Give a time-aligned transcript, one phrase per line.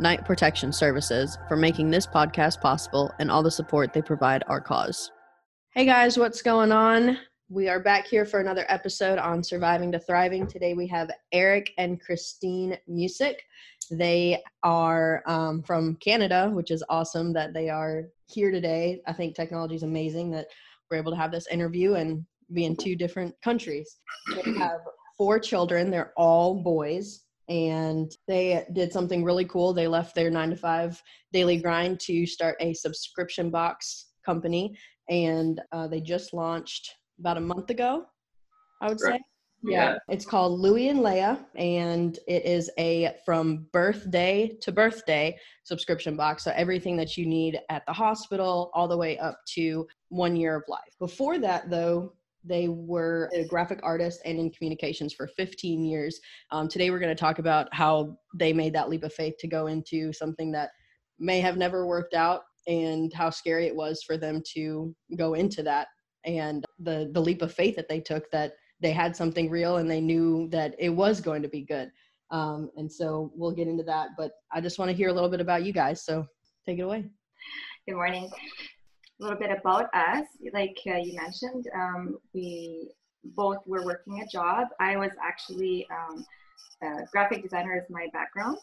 [0.00, 4.60] Knight Protection Services, for making this podcast possible and all the support they provide our
[4.60, 5.10] cause.
[5.72, 7.18] Hey guys, what's going on?
[7.48, 10.46] We are back here for another episode on Surviving to Thriving.
[10.46, 13.42] Today we have Eric and Christine Music.
[13.90, 19.02] They are um, from Canada, which is awesome that they are here today.
[19.06, 20.46] I think technology is amazing that
[20.90, 23.98] we're able to have this interview and be in two different countries.
[24.34, 24.80] They have
[25.16, 29.72] four children, they're all boys and they did something really cool.
[29.72, 31.02] They left their nine to five
[31.32, 34.76] daily grind to start a subscription box company,
[35.08, 38.06] and uh, they just launched about a month ago,
[38.80, 39.20] I would say.
[39.62, 39.92] Yeah.
[39.92, 39.98] yeah.
[40.08, 46.44] It's called Louie and Leia, and it is a from birthday to birthday subscription box.
[46.44, 50.54] So everything that you need at the hospital, all the way up to one year
[50.54, 50.80] of life.
[50.98, 52.12] Before that, though,
[52.44, 56.20] they were a graphic artist and in communications for 15 years.
[56.50, 59.48] Um, today, we're going to talk about how they made that leap of faith to
[59.48, 60.70] go into something that
[61.18, 65.62] may have never worked out and how scary it was for them to go into
[65.62, 65.88] that.
[66.24, 69.90] And the the leap of faith that they took that they had something real and
[69.90, 71.90] they knew that it was going to be good.
[72.30, 75.28] Um, and so we'll get into that but i just want to hear a little
[75.28, 76.26] bit about you guys so
[76.64, 77.04] take it away.
[77.86, 78.30] Good morning
[79.24, 80.26] little bit about us.
[80.52, 82.90] Like uh, you mentioned, um, we
[83.24, 84.68] both were working a job.
[84.78, 86.24] I was actually um,
[86.82, 88.58] a graphic designer is my background,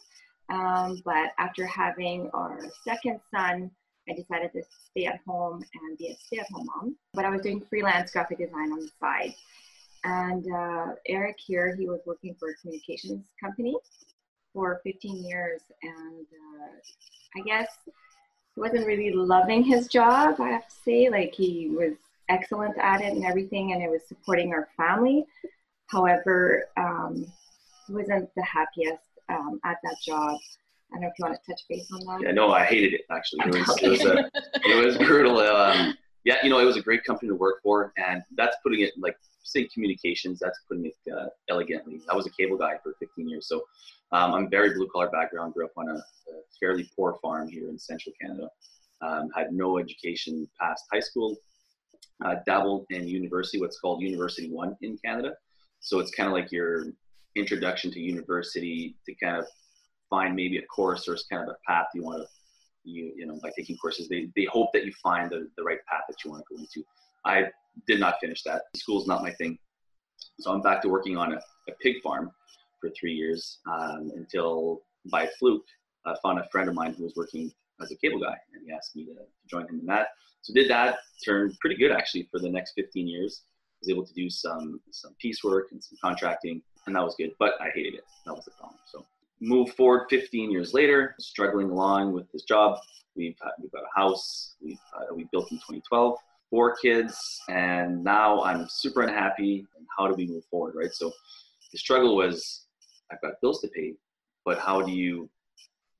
[0.48, 3.70] um, but after having our second son,
[4.08, 6.96] I decided to stay at home and be a stay-at-home mom.
[7.14, 9.34] But I was doing freelance graphic design on the side.
[10.04, 13.76] And uh, Eric here, he was working for a communications company
[14.52, 17.68] for 15 years, and uh, I guess
[18.56, 21.08] wasn't really loving his job, I have to say.
[21.08, 21.94] Like he was
[22.28, 25.24] excellent at it and everything, and it was supporting our family.
[25.86, 27.26] However, um,
[27.86, 30.38] he wasn't the happiest um, at that job.
[30.90, 32.26] I don't know if you want to touch base on that.
[32.26, 33.40] Yeah, no, I hated it actually.
[33.46, 34.22] It was, it was, uh,
[34.54, 35.38] it was brutal.
[35.38, 38.80] Um, yeah, you know, it was a great company to work for, and that's putting
[38.80, 40.38] it like say communications.
[40.38, 42.00] That's putting it uh, elegantly.
[42.10, 43.62] I was a cable guy for 15 years, so
[44.12, 45.54] um, I'm very blue collar background.
[45.54, 46.02] Grew up on a, a,
[46.60, 48.48] fairly poor farm here in central Canada.
[49.00, 51.36] Um, had no education past high school.
[52.24, 55.32] Uh, dabbled in university, what's called University One in Canada.
[55.80, 56.86] So it's kind of like your
[57.34, 59.46] introduction to university to kind of
[60.08, 62.28] find maybe a course or kind of a path you want to
[62.84, 65.78] you you know by taking courses they, they hope that you find the, the right
[65.88, 66.84] path that you want to go into
[67.24, 67.44] i
[67.86, 69.56] did not finish that school's not my thing
[70.40, 72.30] so i'm back to working on a, a pig farm
[72.82, 75.64] for three years um, until by fluke
[76.04, 77.50] i found a friend of mine who was working
[77.80, 80.08] as a cable guy and he asked me to, to join him in that
[80.42, 84.06] so did that turned pretty good actually for the next 15 years I was able
[84.06, 87.94] to do some some piecework and some contracting and that was good but i hated
[87.94, 89.06] it that was the problem so
[89.42, 92.78] move forward 15 years later, struggling along with this job.
[93.16, 96.16] We've, we've got a house we've, uh, we built in 2012,
[96.48, 99.66] four kids, and now I'm super unhappy.
[99.76, 100.92] And how do we move forward, right?
[100.92, 101.12] So
[101.72, 102.61] the struggle was
[103.12, 103.94] I've got bills to pay,
[104.44, 105.28] but how do you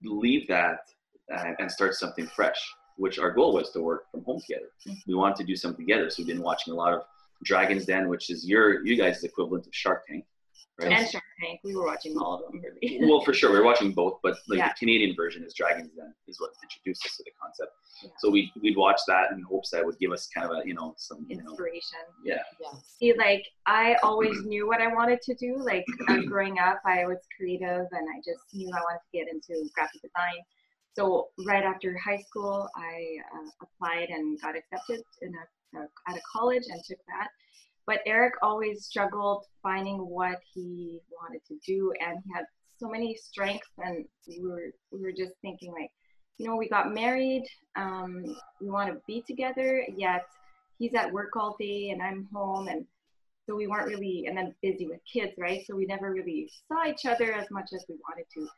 [0.03, 0.81] leave that
[1.29, 2.61] and, start something fresh?
[2.97, 4.67] Which our goal was to work from home together.
[4.87, 4.99] Mm-hmm.
[5.07, 6.11] We wanted to do something together.
[6.11, 7.03] So we've been watching a lot of
[7.45, 10.25] Dragon's Den, which is your you guys' equivalent of Shark Tank
[10.81, 10.93] Right?
[10.93, 11.61] And Shark Tank.
[11.65, 13.07] We were watching all of them, really.
[13.09, 14.69] well, for sure, we were watching both, but like yeah.
[14.69, 17.73] the Canadian version is Dragons Den is what introduced us to the concept.
[18.03, 18.11] Yeah.
[18.19, 20.75] So we we'd watch that in hopes that would give us kind of a you
[20.75, 21.99] know some inspiration.
[22.25, 22.43] You know, yeah.
[22.61, 22.79] yeah.
[22.99, 25.57] See, like I always knew what I wanted to do.
[25.59, 29.29] Like uh, growing up, I was creative, and I just knew I wanted to get
[29.29, 30.43] into graphic design.
[30.95, 36.17] So right after high school, I uh, applied and got accepted in a, a, at
[36.17, 37.29] a college and took that
[37.87, 42.45] but Eric always struggled finding what he wanted to do, and he had
[42.79, 43.69] so many strengths.
[43.79, 45.91] And we were we were just thinking like,
[46.39, 47.45] you know, we got married,
[47.77, 48.25] um,
[48.61, 50.25] we want to be together, yet
[50.79, 52.87] he's at work all day and I'm home, and
[53.47, 55.63] so we weren't really, and then busy with kids, right?
[55.67, 58.49] So we never really saw each other as much as we wanted to.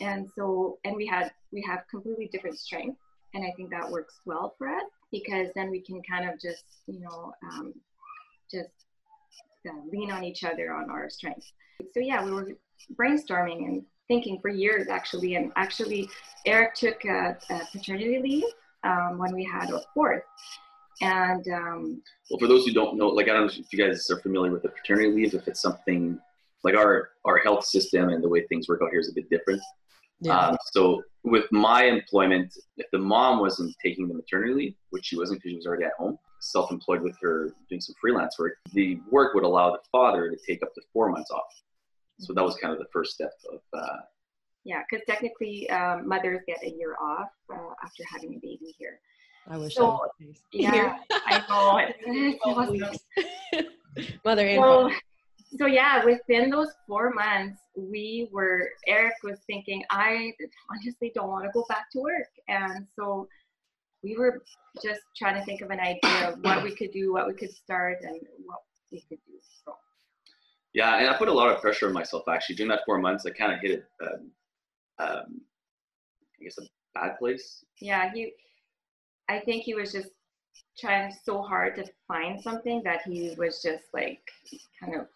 [0.00, 3.00] And so, and we had we have completely different strengths,
[3.34, 6.64] and I think that works well for us because then we can kind of just,
[6.86, 7.32] you know.
[7.50, 7.74] Um,
[8.54, 8.86] just
[9.68, 11.52] uh, lean on each other on our strengths.
[11.92, 12.52] So yeah, we were
[12.94, 15.34] brainstorming and thinking for years actually.
[15.36, 16.08] And actually,
[16.46, 18.44] Eric took a, a paternity leave
[18.84, 20.22] um, when we had our fourth.
[21.00, 24.08] And um, well, for those who don't know, like I don't know if you guys
[24.10, 26.18] are familiar with the paternity leave, if it's something
[26.62, 29.28] like our our health system and the way things work out here is a bit
[29.28, 29.60] different.
[30.20, 30.38] Yeah.
[30.38, 35.16] Um, so with my employment, if the mom wasn't taking the maternity leave, which she
[35.16, 39.00] wasn't because she was already at home, self-employed with her doing some freelance work, the
[39.10, 41.42] work would allow the father to take up to four months off.
[42.20, 43.60] So that was kind of the first step of.
[43.72, 43.96] Uh,
[44.64, 49.00] yeah, because technically, um, mothers get a year off uh, after having a baby here.
[49.48, 49.74] I wish.
[49.74, 51.92] So, I yeah, I know.
[52.06, 53.68] It's, awesome.
[54.24, 54.90] Mother and so,
[55.58, 58.70] so yeah, within those four months, we were.
[58.86, 60.32] Eric was thinking, I
[60.70, 63.28] honestly don't want to go back to work, and so
[64.04, 64.42] we were
[64.82, 67.50] just trying to think of an idea of what we could do, what we could
[67.50, 68.60] start, and what
[68.92, 69.32] we could do.
[69.64, 69.74] So.
[70.74, 73.24] Yeah, and I put a lot of pressure on myself actually during that four months.
[73.26, 74.30] I kind of hit it, um,
[74.98, 75.40] um,
[76.40, 76.62] I guess, a
[76.94, 77.64] bad place.
[77.80, 78.32] Yeah, he.
[79.28, 80.10] I think he was just
[80.78, 84.20] trying so hard to find something that he was just like
[84.78, 85.06] kind of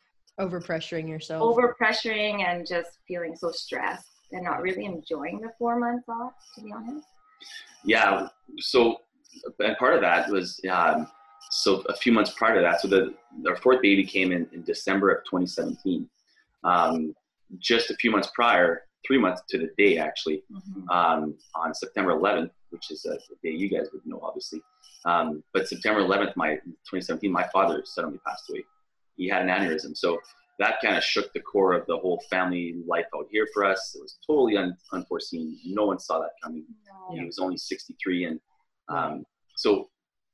[0.41, 6.08] overpressuring yourself overpressuring and just feeling so stressed and not really enjoying the four months
[6.08, 7.08] off to be honest
[7.85, 8.99] yeah so
[9.61, 11.06] and part of that was um,
[11.50, 13.14] so a few months prior to that so the
[13.49, 16.08] our fourth baby came in in december of 2017
[16.64, 17.14] um,
[17.58, 20.88] just a few months prior three months to the day actually mm-hmm.
[20.90, 24.61] um, on september 11th which is a day you guys would know obviously
[25.05, 28.64] um, but september 11th my 2017 my father suddenly passed away
[29.19, 29.94] he had an aneurysm.
[29.94, 30.19] So
[30.58, 33.94] that kind of shook the core of the whole family life out here for us.
[33.96, 35.58] It was totally un- unforeseen.
[35.64, 36.64] No one saw that coming.
[36.87, 37.16] No.
[37.16, 38.40] He was only 63, and
[38.88, 39.25] um,
[39.56, 39.88] so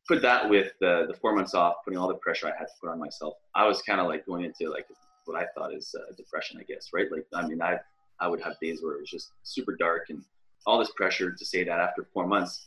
[0.08, 2.72] put that with the the four months off, putting all the pressure I had to
[2.80, 3.34] put on myself.
[3.54, 4.86] I was kind of like going into like
[5.26, 7.06] what I thought is uh, depression, I guess, right?
[7.10, 7.78] Like I mean, I
[8.20, 10.22] I would have days where it was just super dark and
[10.66, 12.66] all this pressure to say that after four months,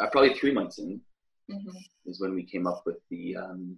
[0.00, 1.00] uh, probably three months in,
[1.50, 1.76] mm-hmm.
[2.06, 3.76] is when we came up with the um,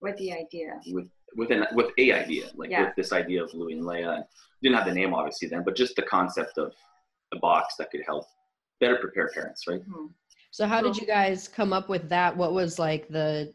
[0.00, 2.84] with the idea with with an with a idea like yeah.
[2.84, 4.24] with this idea of louis and leia.
[4.62, 6.72] Didn't have the name obviously then but just the concept of
[7.32, 8.26] a box that could help
[8.80, 9.80] better prepare parents right?
[9.80, 10.06] Mm-hmm.
[10.50, 12.36] so how did you guys come up with that?
[12.36, 13.52] What was like the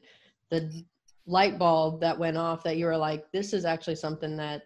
[0.49, 0.83] the
[1.25, 4.63] light bulb that went off that you were like this is actually something that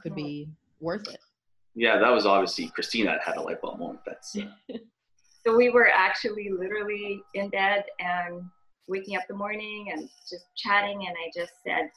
[0.00, 0.48] could be
[0.80, 1.20] worth it
[1.74, 4.42] yeah that was obviously christina that had a light bulb moment that's uh...
[5.44, 8.42] so we were actually literally in bed and
[8.88, 11.90] waking up the morning and just chatting and I just said,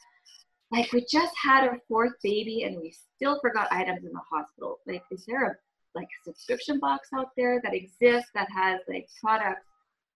[0.72, 4.78] like we just had our fourth baby and we still forgot items in the hospital.
[4.86, 5.54] Like, is there a
[5.94, 9.66] like a subscription box out there that exists that has like products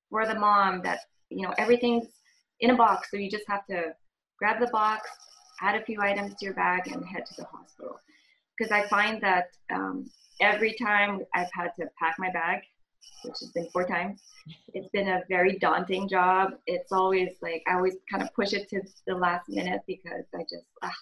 [0.09, 1.01] for the mom that
[1.31, 2.07] you know everything's
[2.61, 3.93] in a box, so you just have to
[4.39, 5.11] grab the box,
[5.61, 7.99] add a few items to your bag, and head to the hospital.
[8.57, 10.09] Because I find that um,
[10.41, 12.63] every time I've had to pack my bag
[13.25, 14.23] which has been four times.
[14.75, 16.53] It's been a very daunting job.
[16.67, 20.43] It's always like I always kind of push it to the last minute because I
[20.43, 20.95] just ah,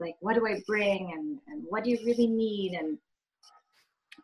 [0.00, 2.98] like what do I bring and and what do you really need and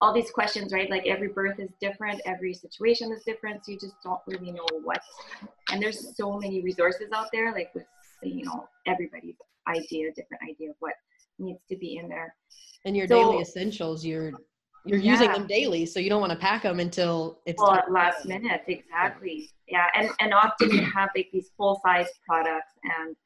[0.01, 0.91] all these questions, right?
[0.91, 4.67] Like every birth is different, every situation is different, so you just don't really know
[4.83, 5.01] what.
[5.71, 7.85] And there's so many resources out there, like with
[8.23, 9.37] you know everybody's
[9.69, 10.95] idea, different idea of what
[11.39, 12.35] needs to be in there.
[12.85, 14.33] And your so, daily essentials, you're
[14.85, 15.13] you're yeah.
[15.13, 18.63] using them daily so you don't want to pack them until it's well, last minute
[18.67, 19.51] exactly.
[19.69, 23.17] Yeah and and often you have like these full size products and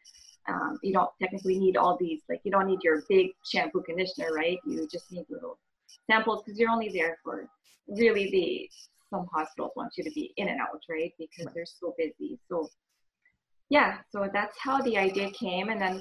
[0.47, 4.33] um, you don't technically need all these like you don't need your big shampoo conditioner
[4.33, 4.59] right?
[4.67, 5.59] You just need little
[6.11, 7.49] samples because you're only there for
[7.89, 8.71] really the
[9.11, 11.13] some hospitals want you to be in and out right?
[11.19, 11.55] Because right.
[11.55, 12.69] they're so busy so
[13.77, 15.97] yeah so that's how the idea came and then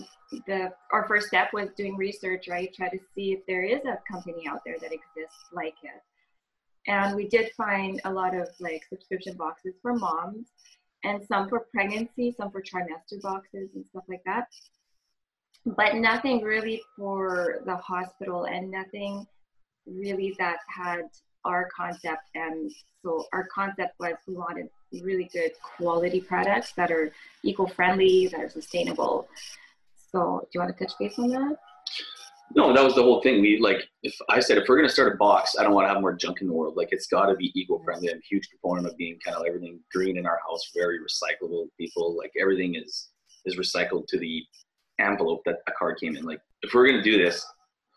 [0.48, 2.74] the our first step was doing research right?
[2.74, 6.02] Try to see if there is a company out there that exists like it.
[6.88, 10.48] And we did find a lot of like subscription boxes for moms
[11.04, 14.48] and some for pregnancy some for trimester boxes and stuff like that.
[15.66, 19.26] But nothing really for the hospital and nothing
[19.86, 21.06] really that had
[21.46, 22.72] our concept and
[23.04, 24.70] so our concept was we wanted
[25.02, 27.12] really good quality products that are
[27.44, 29.28] eco-friendly that are sustainable.
[30.12, 31.58] So do you want to touch base on that?
[32.56, 33.42] No that was the whole thing.
[33.42, 35.86] We like if i said if we're going to start a box i don't want
[35.86, 36.78] to have more junk in the world.
[36.78, 38.10] Like it's got to be eco-friendly.
[38.10, 41.68] I'm a huge proponent of being kind of everything green in our house very recyclable
[41.80, 43.10] people like everything is
[43.46, 44.44] is recycled to the
[45.00, 46.24] envelope that a card came in.
[46.24, 47.46] Like if we're going to do this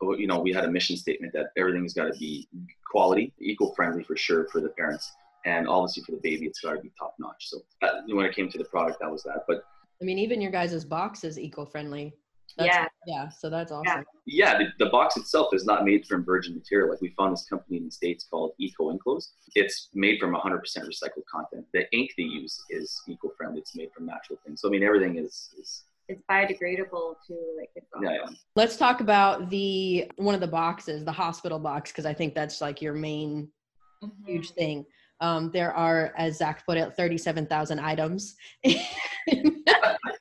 [0.01, 2.49] you know, we had a mission statement that everything's got to be
[2.91, 5.13] quality, eco-friendly for sure for the parents,
[5.45, 7.49] and obviously for the baby, it's got to be top notch.
[7.49, 9.45] So that, when it came to the product, that was that.
[9.47, 9.65] But
[10.01, 12.15] I mean, even your guys' box is eco-friendly.
[12.57, 12.87] That's, yeah.
[13.07, 13.29] Yeah.
[13.29, 14.05] So that's awesome.
[14.25, 16.91] Yeah, the, the box itself is not made from virgin material.
[16.91, 19.33] Like we found this company in the States called Eco Enclose.
[19.55, 21.67] It's made from 100% recycled content.
[21.75, 23.61] The ink they use is eco-friendly.
[23.61, 24.61] It's made from natural things.
[24.61, 27.55] So I mean, everything is, is It's biodegradable too.
[27.59, 28.31] Like it's yeah, yeah.
[28.55, 32.61] Let's talk about the one of the boxes, the hospital box, because I think that's
[32.61, 33.51] like your main
[34.05, 34.11] Mhm.
[34.27, 34.85] huge thing.
[35.21, 38.77] Um, there are, as Zach put it, 37,000 items in,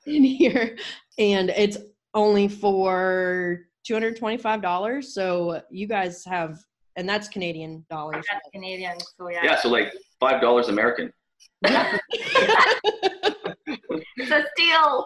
[0.05, 0.77] in here,
[1.19, 1.77] and it's
[2.13, 5.03] only for $225.
[5.03, 6.57] So you guys have,
[6.95, 8.25] and that's Canadian dollars.
[8.31, 9.43] That's Canadian, so yeah.
[9.43, 11.11] Yeah, so like five dollars American.
[14.25, 15.05] It's a steal.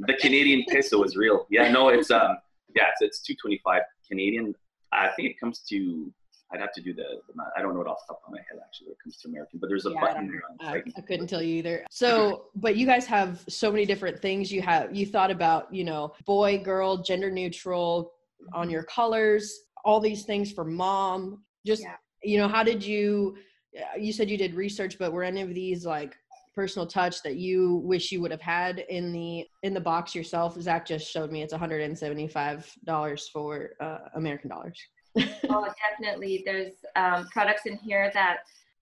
[0.00, 1.46] The Canadian peso is real.
[1.50, 2.38] Yeah, no, it's um,
[2.76, 4.54] yeah, it's, it's two twenty five Canadian.
[4.92, 6.12] I think it comes to.
[6.50, 7.42] I'd have to do the, the.
[7.58, 8.86] I don't know it off the top of my head actually.
[8.86, 10.82] When it comes to American, but there's a Yeah, button don't there on I.
[10.96, 11.84] I couldn't tell you either.
[11.90, 14.50] So, but you guys have so many different things.
[14.50, 18.12] You have you thought about, you know, boy, girl, gender neutral
[18.54, 19.52] on your colors,
[19.84, 21.42] all these things for mom.
[21.66, 21.96] Just Yeah.
[22.22, 23.36] you know, how did you?
[23.78, 26.16] uh, You said you did research, but were any of these like
[26.58, 30.60] personal touch that you wish you would have had in the in the box yourself?
[30.60, 34.78] Zach just showed me it's 175 dollars for uh, American dollars.
[35.50, 36.42] Oh, definitely.
[36.44, 38.38] There's um, products in here that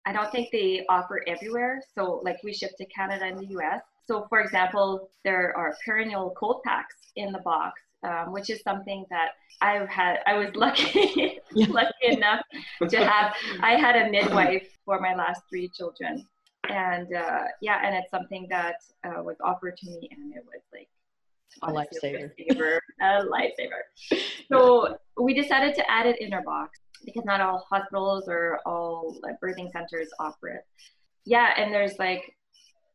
[0.06, 1.82] I don't think they offer everywhere.
[1.94, 3.82] So, like, we ship to Canada and the US.
[4.06, 9.04] So, for example, there are perineal cold packs in the box, um, which is something
[9.10, 9.30] that
[9.60, 10.18] I've had.
[10.26, 12.42] I was lucky, lucky enough
[12.88, 13.34] to have.
[13.60, 16.26] I had a midwife for my last three children,
[16.70, 20.62] and uh, yeah, and it's something that uh, was offered to me, and it was
[20.72, 20.88] like
[21.62, 22.30] A lifesaver.
[22.50, 24.20] lifesaver, a lifesaver.
[24.52, 29.16] So we decided to add it in our box because not all hospitals or all
[29.22, 30.60] like, birthing centers offer it.
[31.24, 32.22] Yeah, and there's like,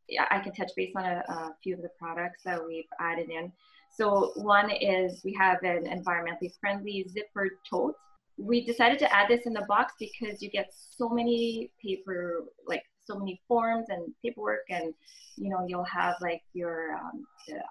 [0.08, 3.30] yeah, I can touch base on a, a few of the products that we've added
[3.30, 3.52] in.
[3.94, 7.96] So one is we have an environmentally friendly zipper tote.
[8.38, 12.84] We decided to add this in the box because you get so many paper, like
[13.06, 14.94] so many forms and paperwork, and
[15.36, 17.26] you know you'll have like your um,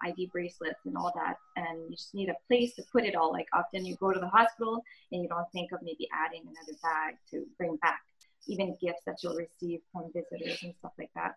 [0.05, 3.33] ID bracelets and all that, and you just need a place to put it all.
[3.33, 4.83] Like often you go to the hospital
[5.13, 8.01] and you don't think of maybe adding another bag to bring back,
[8.47, 11.37] even gifts that you'll receive from visitors and stuff like that.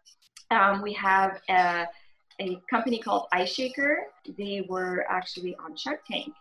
[0.52, 1.88] Um, we have a,
[2.40, 4.06] a company called Ice Shaker.
[4.38, 6.34] They were actually on Shark Tank,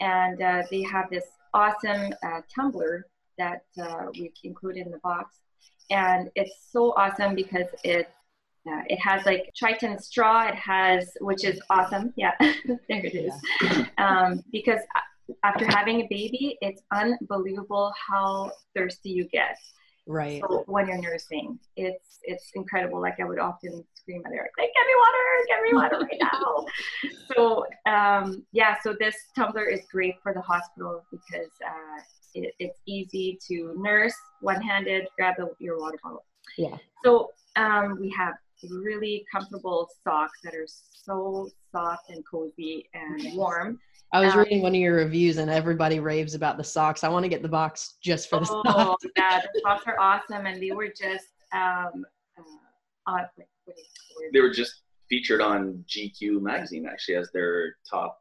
[0.00, 3.06] and uh, they have this awesome uh, tumbler
[3.38, 5.36] that uh, we've included in the box,
[5.90, 8.08] and it's so awesome because it
[8.68, 10.48] uh, it has like Tritan straw.
[10.48, 12.12] It has, which is awesome.
[12.16, 13.32] Yeah, there it is.
[13.98, 14.80] Um, because
[15.44, 19.56] after having a baby, it's unbelievable how thirsty you get.
[20.08, 20.40] Right.
[20.40, 23.00] So when you're nursing, it's it's incredible.
[23.00, 25.26] Like I would often scream at Eric, like, "Get me water!
[25.48, 26.64] Get me water right now!"
[27.34, 32.00] so um, yeah, so this tumbler is great for the hospital because uh,
[32.44, 36.24] it, it's easy to nurse one-handed, grab the, your water bottle.
[36.58, 36.76] Yeah.
[37.04, 38.34] So um, we have
[38.70, 43.78] really comfortable socks that are so soft and cozy and warm.
[44.12, 47.04] I was Um, reading one of your reviews and everybody raves about the socks.
[47.04, 49.04] I want to get the box just for the Oh, socks.
[49.16, 52.04] yeah, the socks are awesome, and they were just um,
[52.38, 52.42] uh,
[53.06, 54.30] on, like, what is the word?
[54.32, 58.20] They were just featured on GQ magazine actually as their top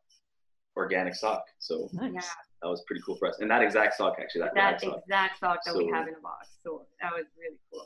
[0.75, 1.43] organic sock.
[1.59, 2.11] So Nice.
[2.13, 2.21] Yeah,
[2.65, 3.37] that was pretty cool for us.
[3.39, 5.01] And that exact sock actually, that, that that sock.
[5.03, 6.49] exact sock that we have in a box.
[6.63, 7.85] So that was really cool.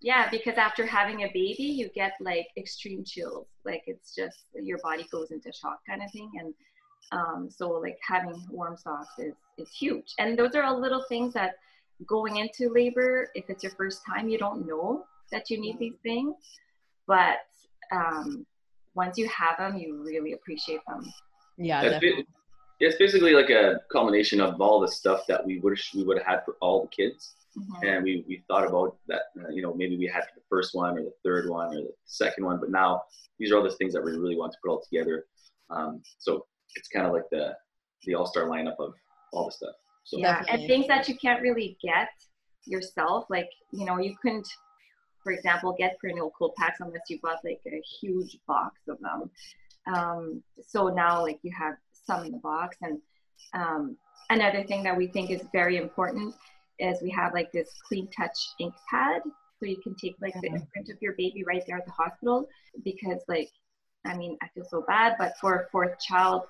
[0.00, 3.46] Yeah, because after having a baby, you get like extreme chills.
[3.66, 6.30] Like it's just your body goes into shock kind of thing.
[6.40, 6.54] And
[7.12, 10.14] um, so like having warm socks is, is huge.
[10.18, 11.56] And those are all little things that
[12.06, 15.98] going into labor, if it's your first time, you don't know that you need these
[16.02, 16.36] things.
[17.06, 17.40] But
[17.92, 18.46] um,
[18.94, 21.12] once you have them, you really appreciate them.
[21.58, 21.98] Yeah,
[22.80, 22.86] It's, definitely.
[22.86, 26.18] ba- it's basically like a culmination of all the stuff that we wish we would
[26.18, 27.34] have had for all the kids.
[27.58, 27.88] Mhm.
[27.88, 30.98] and we, we thought about that uh, you know maybe we had the first one
[30.98, 33.02] or the third one or the second one but now
[33.38, 35.24] these are all the things that we really want to put all together
[35.70, 37.56] um, so it's kind of like the
[38.04, 38.92] the all-star lineup of
[39.32, 42.10] all the stuff so yeah and things that you can't really get
[42.66, 44.48] yourself like you know you couldn't
[45.22, 49.30] for example get perineal cold packs unless you bought like a huge box of them
[49.86, 51.74] um, so now like you have
[52.08, 52.96] some in the box and
[53.60, 53.82] um,
[54.36, 56.34] another thing that we think is very important
[56.86, 59.20] is we have like this clean touch ink pad
[59.58, 60.60] so you can take like the Mhm.
[60.60, 62.38] imprint of your baby right there at the hospital
[62.90, 63.50] because like
[64.10, 66.40] i mean i feel so bad but for a fourth child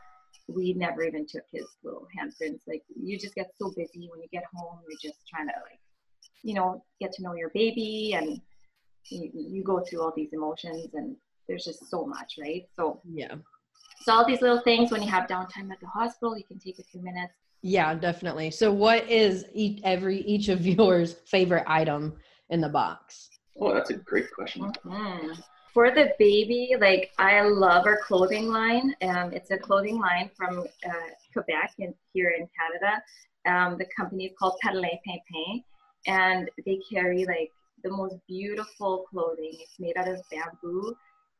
[0.58, 2.60] we never even took his little handprints.
[2.66, 5.78] Like you just get so busy when you get home, you're just trying to like,
[6.42, 8.40] you know, get to know your baby and
[9.10, 12.64] you, you go through all these emotions and there's just so much, right?
[12.76, 13.34] So, Yeah.
[14.08, 16.78] So all these little things when you have downtime at the hospital, you can take
[16.78, 17.34] a few minutes.
[17.60, 18.50] Yeah, definitely.
[18.50, 22.14] So what is each, every each of yours favorite item
[22.48, 23.28] in the box?
[23.60, 24.72] Oh, that's a great question.
[24.86, 25.32] Mm-hmm.
[25.74, 28.94] For the baby, like I love our clothing line.
[29.02, 33.02] Um, it's a clothing line from uh, Quebec and here in Canada.
[33.44, 35.62] Um, the company is called Perlimpinpin,
[36.06, 37.50] and they carry like
[37.84, 39.52] the most beautiful clothing.
[39.52, 40.96] It's made out of bamboo.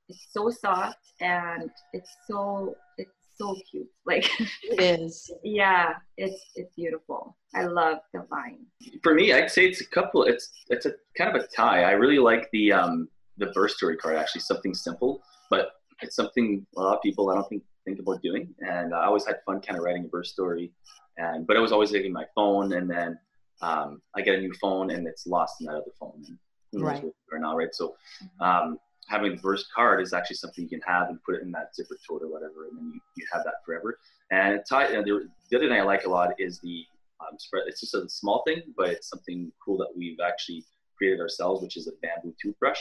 [0.09, 3.87] It's so soft and it's so it's so cute.
[4.07, 4.27] Like
[4.63, 5.31] it is.
[5.45, 7.37] yeah, it's it's beautiful.
[7.55, 8.61] I love the line.
[9.03, 10.23] For me, I'd say it's a couple.
[10.25, 11.83] It's it's a kind of a tie.
[11.83, 14.17] I really like the um the birth story card.
[14.17, 18.23] Actually, something simple, but it's something a lot of people I don't think think about
[18.23, 18.55] doing.
[18.61, 20.73] And I always had fun kind of writing a birth story.
[21.19, 23.19] And but I was always taking my phone, and then
[23.61, 26.25] um, I get a new phone, and it's lost in that other phone.
[26.73, 27.03] And Right.
[27.29, 27.75] where now, right?
[27.75, 27.95] So
[28.41, 31.51] um, having the birth card is actually something you can have and put it in
[31.53, 33.99] that zipper tote or whatever, and then you, you have that forever.
[34.31, 36.85] And tie, and the, the other thing I like a lot is the
[37.21, 37.65] um, spread.
[37.67, 40.65] It's just a small thing, but it's something cool that we've actually
[40.97, 42.81] created ourselves, which is a bamboo toothbrush.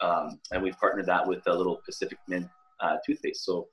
[0.00, 2.48] Um, and we've partnered that with a little Pacific Mint
[2.80, 3.44] uh, toothpaste.
[3.44, 3.68] So,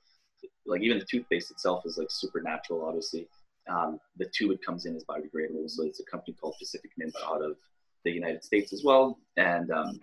[0.66, 3.26] like even the toothpaste itself is like super natural, obviously.
[3.68, 5.68] Um, the tube it comes in is biodegradable.
[5.68, 7.56] So it's a company called Pacific Mint out of
[8.04, 10.00] the United States as well, and um,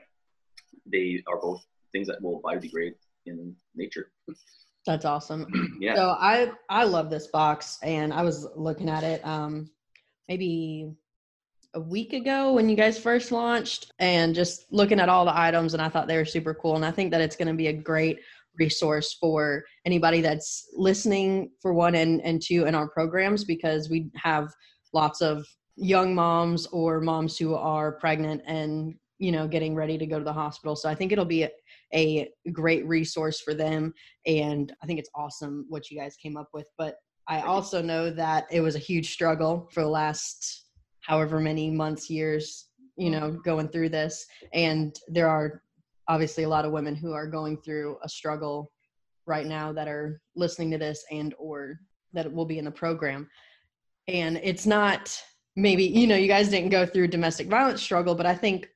[0.91, 2.93] they are both things that will biodegrade
[3.25, 4.11] in nature.
[4.85, 5.77] That's awesome.
[5.79, 5.95] yeah.
[5.95, 9.69] So I I love this box and I was looking at it um
[10.27, 10.91] maybe
[11.75, 15.73] a week ago when you guys first launched and just looking at all the items
[15.73, 17.67] and I thought they were super cool and I think that it's going to be
[17.67, 18.19] a great
[18.57, 24.09] resource for anybody that's listening for one and and two in our programs because we
[24.15, 24.51] have
[24.93, 30.07] lots of young moms or moms who are pregnant and you know getting ready to
[30.07, 31.51] go to the hospital so I think it'll be a,
[31.93, 33.93] a great resource for them
[34.25, 36.65] and I think it's awesome what you guys came up with.
[36.77, 36.95] But
[37.27, 40.65] I also know that it was a huge struggle for the last
[41.01, 43.19] however many months, years, you mm-hmm.
[43.19, 44.25] know, going through this.
[44.53, 45.61] And there are
[46.07, 48.71] obviously a lot of women who are going through a struggle
[49.27, 51.79] right now that are listening to this and or
[52.13, 53.29] that will be in the program.
[54.07, 55.15] And it's not
[55.55, 58.67] maybe, you know, you guys didn't go through domestic violence struggle, but I think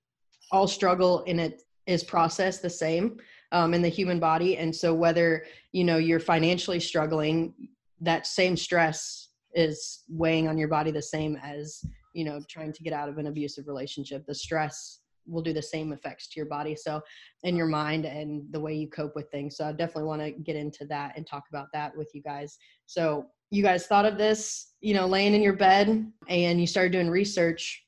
[0.53, 3.17] all struggle in it is processed the same
[3.51, 4.57] um, in the human body.
[4.57, 7.53] And so whether you know you're financially struggling
[7.99, 12.83] that same stress is weighing on your body the same as you know trying to
[12.83, 14.25] get out of an abusive relationship.
[14.25, 16.75] The stress will do the same effects to your body.
[16.75, 17.01] So
[17.43, 19.55] in your mind and the way you cope with things.
[19.55, 22.57] So i definitely want to get into that and talk about that with you guys.
[22.87, 26.91] So you guys thought of this you know laying in your bed and you started
[26.91, 27.83] doing research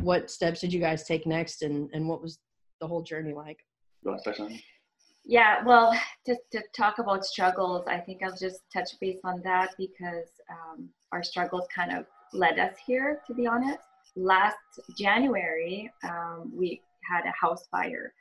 [0.00, 2.38] what steps did you guys take next and and what was
[2.80, 3.58] the whole journey like
[4.02, 4.60] You want to touch on it?
[5.26, 9.70] Yeah, well, to, to talk about struggles, I think I'll just touch base on that
[9.78, 12.04] because um, our struggles kind of
[12.34, 13.78] led us here, to be honest.
[14.16, 14.56] Last
[14.98, 18.12] January, um, we had a house fire,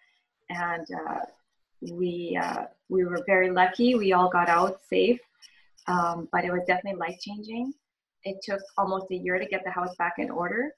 [0.50, 1.20] and uh,
[1.92, 3.96] we uh, we were very lucky.
[3.96, 5.20] We all got out safe,
[5.88, 7.74] um, but it was definitely life changing.
[8.24, 10.72] It took almost a year to get the house back in order.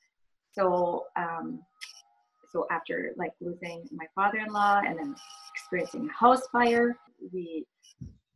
[0.55, 1.59] So um,
[2.51, 5.15] so after like losing my father-in-law and then
[5.53, 6.97] experiencing a house fire
[7.33, 7.65] we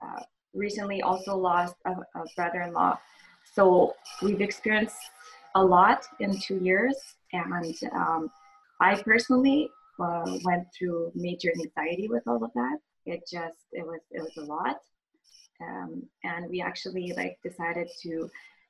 [0.01, 0.21] uh,
[0.53, 2.97] recently also lost a, a brother-in-law.
[3.53, 4.97] So we've experienced
[5.55, 6.95] a lot in two years
[7.33, 8.29] and um,
[8.81, 12.77] i personally uh, went through major anxiety with all of that.
[13.05, 14.77] It just it was it was a lot.
[15.61, 18.29] Um, and we actually like decided to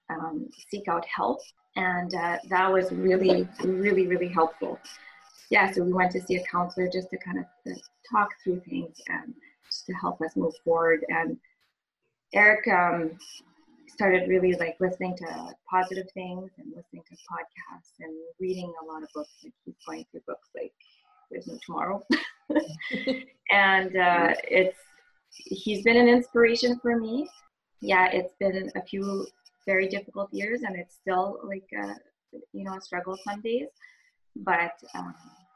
[0.09, 1.39] um, seek out help
[1.79, 4.79] and uh, that was really really really helpful
[5.49, 7.75] yeah, so we went to see a counselor just to kind of uh,
[8.11, 9.33] talk through things and
[9.65, 11.03] just to help us move forward.
[11.09, 11.37] And
[12.33, 13.17] Eric um,
[13.87, 19.01] started really like listening to positive things and listening to podcasts and reading a lot
[19.01, 19.31] of books.
[19.43, 20.71] Like he's going through books like
[21.31, 22.05] there's no tomorrow.
[23.51, 24.77] and uh, it's
[25.31, 27.27] he's been an inspiration for me.
[27.81, 29.25] Yeah, it's been a few
[29.71, 31.87] very difficult years, and it's still like a,
[32.57, 33.69] you know a struggle some days
[34.43, 35.13] but um,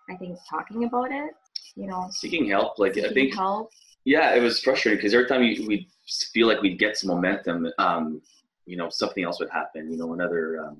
[0.09, 1.31] I think talking about it,
[1.75, 3.71] you know, Seeking help, like I seeking think, help.
[4.05, 5.87] yeah, it was frustrating because every time we we
[6.33, 8.21] feel like we'd get some momentum, um,
[8.65, 9.91] you know, something else would happen.
[9.91, 10.77] You know, another um,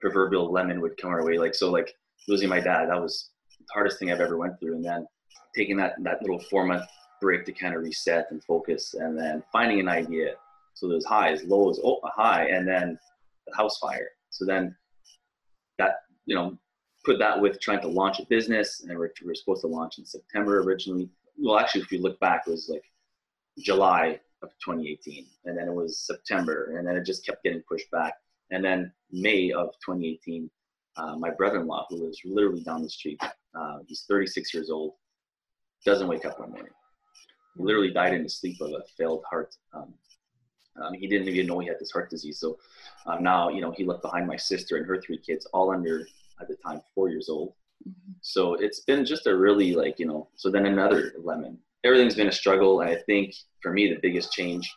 [0.00, 1.38] proverbial lemon would come our way.
[1.38, 1.94] Like so, like
[2.28, 5.06] losing my dad, that was the hardest thing I've ever went through, and then
[5.54, 6.84] taking that that little four month
[7.20, 10.34] break to kind of reset and focus, and then finding an idea.
[10.74, 12.98] So there's highs, lows, oh, a high, and then
[13.46, 14.08] the house fire.
[14.30, 14.74] So then
[15.78, 16.58] that you know
[17.04, 20.04] put that with trying to launch a business, and we're, we're supposed to launch in
[20.04, 21.08] September originally.
[21.38, 22.84] Well, actually, if you look back, it was like
[23.58, 27.90] July of 2018, and then it was September, and then it just kept getting pushed
[27.90, 28.14] back.
[28.50, 30.50] And then May of 2018,
[30.96, 33.20] uh, my brother-in-law, who lives literally down the street,
[33.54, 34.94] uh, he's 36 years old,
[35.84, 36.72] doesn't wake up one morning.
[37.56, 39.54] He literally died in his sleep of a failed heart.
[39.72, 39.94] Um,
[40.80, 42.38] um, he didn't even know he had this heart disease.
[42.38, 42.58] So
[43.06, 46.06] um, now, you know, he left behind my sister and her three kids, all under
[46.40, 47.52] at the time four years old.
[47.86, 48.12] Mm-hmm.
[48.20, 50.28] So it's been just a really like you know.
[50.36, 51.58] So then another lemon.
[51.82, 54.70] Everything's been a struggle, and I think for me the biggest change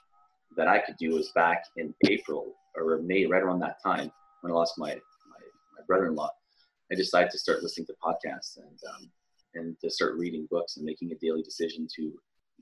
[0.56, 4.52] that I could do was back in April or May, right around that time when
[4.52, 5.42] I lost my my,
[5.78, 6.30] my brother-in-law.
[6.92, 9.12] I decided to start listening to podcasts and um,
[9.56, 12.14] and to start reading books and making a daily decision to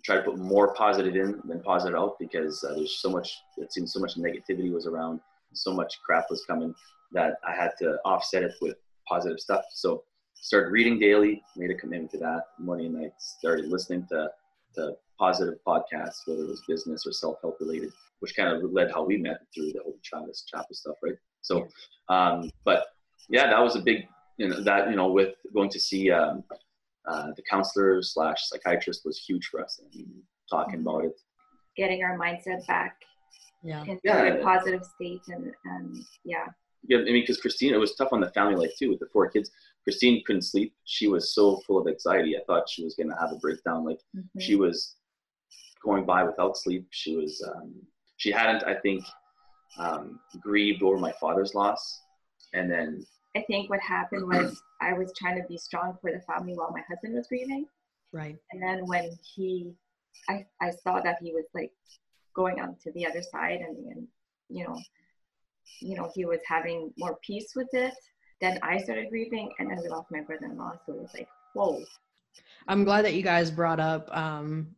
[0.04, 3.72] try to put more positive in than positive out because uh, there's so much it
[3.72, 5.20] seems so much negativity was around
[5.54, 6.74] so much crap was coming
[7.12, 8.76] that i had to offset it with
[9.12, 9.66] positive stuff.
[9.74, 10.04] So
[10.36, 12.44] started reading daily made a commitment to that.
[12.60, 14.30] Morning and night started listening to,
[14.76, 19.04] to positive podcasts whether it was business or self-help related which kind of led how
[19.04, 21.16] we met through the whole travis chappell stuff right?
[21.42, 21.68] So
[22.10, 22.86] um, but
[23.30, 26.44] yeah that was a big you know that you know with going to see um,
[27.08, 29.80] uh, the counselor slash psychiatrist was huge for us.
[29.84, 30.12] I mean,
[30.50, 30.88] talking mm-hmm.
[30.88, 31.20] about it,
[31.76, 32.98] getting our mindset back
[33.64, 33.82] yeah.
[33.82, 34.24] into yeah.
[34.24, 36.46] a positive state, and and yeah.
[36.88, 39.06] Yeah, I mean, because Christine, it was tough on the family life too with the
[39.14, 39.52] four kids.
[39.84, 40.74] Christine couldn't sleep.
[40.86, 42.36] She was so full of anxiety.
[42.36, 43.86] I thought she was going to have a breakdown.
[43.86, 44.40] Like mm-hmm.
[44.40, 44.96] she was
[45.84, 46.88] going by without sleep.
[46.90, 47.76] She was, um,
[48.18, 49.04] she hadn't, I think,
[49.78, 52.02] um, grieved over my father's loss.
[52.54, 56.22] And then I think what happened was I was trying to be strong for the
[56.22, 57.65] family while my husband was grieving.
[58.12, 58.38] Right.
[58.52, 59.74] And then when he,
[60.30, 61.72] I, I saw that he was like
[62.36, 64.08] going on to the other side and, and
[64.50, 64.78] you know,
[65.80, 67.94] you know, he was having more peace with it.
[68.41, 70.74] Then I started grieving and then we lost my brother-in-law.
[70.86, 71.82] So it was like, whoa.
[72.67, 74.76] I'm glad that you guys brought up um,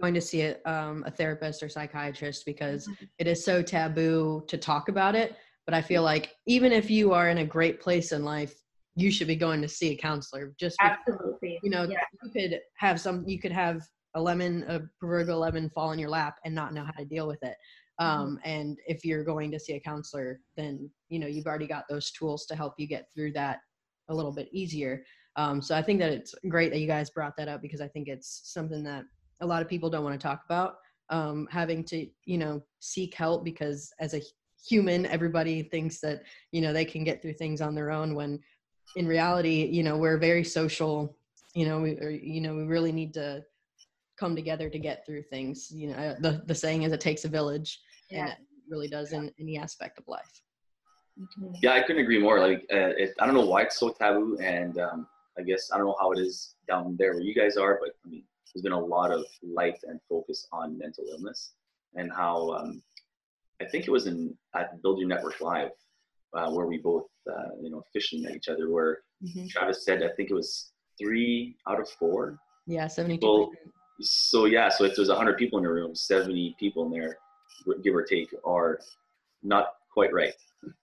[0.00, 3.04] going to see a, um, a therapist or psychiatrist because mm-hmm.
[3.18, 7.12] it is so taboo to talk about it but I feel like even if you
[7.12, 8.54] are in a great place in life,
[8.96, 10.54] you should be going to see a counselor.
[10.58, 11.98] Just absolutely, you know, yeah.
[12.22, 13.82] you could have some, you could have
[14.14, 17.26] a lemon, a proverbial lemon, fall in your lap and not know how to deal
[17.26, 17.56] with it.
[18.00, 18.04] Mm-hmm.
[18.04, 18.50] Um, mm-hmm.
[18.50, 22.10] And if you're going to see a counselor, then you know you've already got those
[22.12, 23.58] tools to help you get through that
[24.08, 25.04] a little bit easier.
[25.36, 27.88] Um, so I think that it's great that you guys brought that up because I
[27.88, 29.04] think it's something that
[29.40, 30.76] a lot of people don't want to talk about.
[31.10, 34.22] Um, having to you know seek help because as a
[34.66, 36.22] human everybody thinks that
[36.52, 38.38] you know they can get through things on their own when
[38.96, 41.16] in reality you know we're very social
[41.54, 43.42] you know we or, you know we really need to
[44.18, 47.28] come together to get through things you know the the saying is it takes a
[47.28, 48.20] village yeah.
[48.20, 50.42] and it really does in any aspect of life
[51.18, 51.52] mm-hmm.
[51.62, 54.38] yeah i couldn't agree more like uh, it, i don't know why it's so taboo
[54.40, 55.06] and um,
[55.38, 57.90] i guess i don't know how it is down there where you guys are but
[58.04, 58.22] i mean
[58.54, 61.54] there's been a lot of light and focus on mental illness
[61.96, 62.82] and how um,
[63.60, 65.70] I think it was in at Build Your Network Live,
[66.34, 68.70] uh, where we both, uh, you know, officially met each other.
[68.70, 69.46] Where mm-hmm.
[69.48, 72.38] Travis said, I think it was three out of four.
[72.66, 73.52] Yeah, seventy-two.
[74.00, 77.18] so yeah, so if there's hundred people in a room, seventy people in there,
[77.82, 78.80] give or take, are
[79.42, 80.32] not quite right.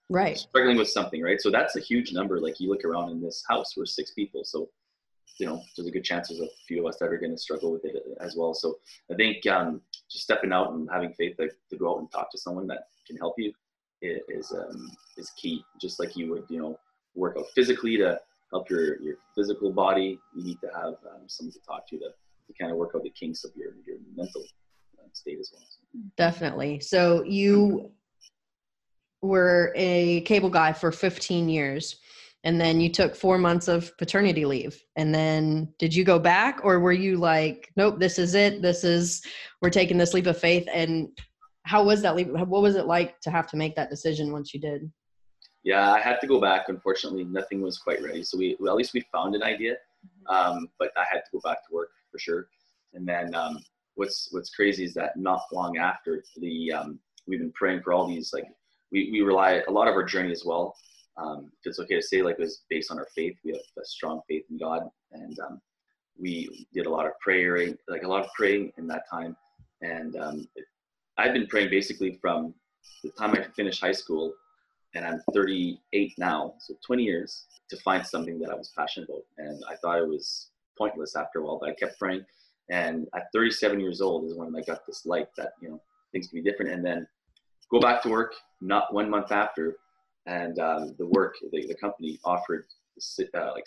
[0.10, 0.38] Right.
[0.38, 1.42] Struggling with something, right?
[1.42, 2.40] So that's a huge number.
[2.40, 4.70] Like you look around in this house, we're six people, so
[5.42, 7.38] you know, there's a good chance there's a few of us that are going to
[7.38, 8.54] struggle with it as well.
[8.54, 8.78] So
[9.12, 12.32] I think um, just stepping out and having faith to, to go out and talk
[12.32, 13.54] to someone that can help you
[14.02, 15.64] is um, is key.
[15.80, 16.80] Just like you would, you know,
[17.16, 18.20] work out physically to
[18.52, 22.06] help your your physical body, you need to have um, someone to talk to to,
[22.48, 24.44] to kind of work out the kinks of your your mental
[25.00, 25.64] uh, state as well.
[26.18, 26.80] Definitely.
[26.80, 27.92] So you
[29.22, 31.98] were a cable guy for 15 years
[32.44, 34.82] and then you took four months of paternity leave.
[34.96, 38.62] And then did you go back or were you like nope this is it.
[38.62, 39.22] This is
[39.62, 40.68] we're taking this leap of faith.
[40.74, 41.10] And
[41.64, 44.54] how was that leap what was it like to have to make that decision once
[44.54, 44.92] you did?
[45.64, 46.66] Yeah i had to go back.
[46.70, 48.24] Unfortunately nothing was quite ready.
[48.24, 50.36] So we well, at least we found an idea mm-hmm.
[50.36, 52.48] um, but i had to go back to work for sure.
[52.94, 53.60] And then um,
[53.96, 58.08] what's what's crazy is that not long after the um, we've been praying for all
[58.08, 58.46] these like
[58.92, 60.76] we, we rely a lot of our journey as well
[61.18, 63.36] um, if it's okay to say, like it was based on our faith.
[63.44, 65.62] We have a strong faith in God, and um,
[66.20, 69.36] we did a lot of prayer, like a lot of praying in that time.
[69.82, 70.66] And um, it,
[71.18, 72.54] I've been praying basically from
[73.04, 74.34] the time I finished high school,
[74.96, 79.24] and I'm 38 now, so 20 years to find something that I was passionate about.
[79.38, 82.26] And I thought it was pointless after a while, but I kept praying.
[82.70, 86.28] And at 37 years old is when I got this light that you know things
[86.28, 86.72] can be different.
[86.72, 87.08] And then
[87.72, 88.34] go back to work.
[88.62, 89.78] Not one month after,
[90.26, 92.66] and um, the work the, the company offered
[93.34, 93.66] uh, like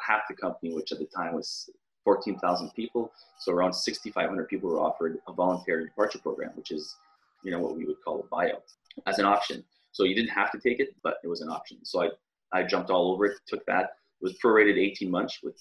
[0.00, 1.68] half the company, which at the time was
[2.04, 3.12] 14,000 people.
[3.40, 6.94] So around 6,500 people were offered a voluntary departure program, which is,
[7.42, 8.62] you know, what we would call a buyout
[9.06, 9.64] as an option.
[9.92, 11.78] So you didn't have to take it, but it was an option.
[11.82, 12.08] So I,
[12.52, 13.96] I jumped all over it, took that.
[14.20, 15.56] It was prorated 18 months, which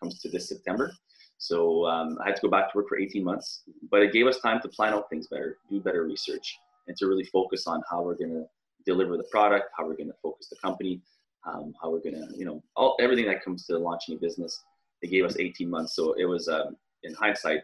[0.00, 0.92] comes to this September.
[1.38, 4.26] So um, I had to go back to work for 18 months, but it gave
[4.26, 7.82] us time to plan out things better, do better research, and to really focus on
[7.90, 8.44] how we're going to
[8.86, 11.00] deliver the product, how we're going to focus the company,
[11.46, 14.62] um, how we're going to, you know, all everything that comes to launching a business.
[15.02, 17.62] They gave us 18 months, so it was um, in hindsight,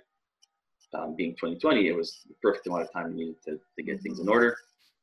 [0.94, 4.02] um, being 2020, it was the perfect amount of time we needed to, to get
[4.02, 4.56] things in order,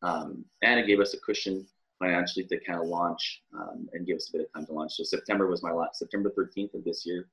[0.03, 1.65] um, and it gave us a cushion
[1.97, 4.93] financially to kind of launch um, and give us a bit of time to launch.
[4.93, 7.27] So September was my last September 13th of this year,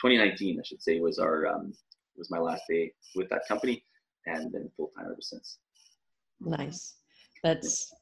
[0.00, 1.74] 2019, I should say, was our um,
[2.16, 3.84] was my last day with that company,
[4.26, 5.58] and then full time ever since.
[6.40, 6.94] Nice.
[7.42, 7.92] That's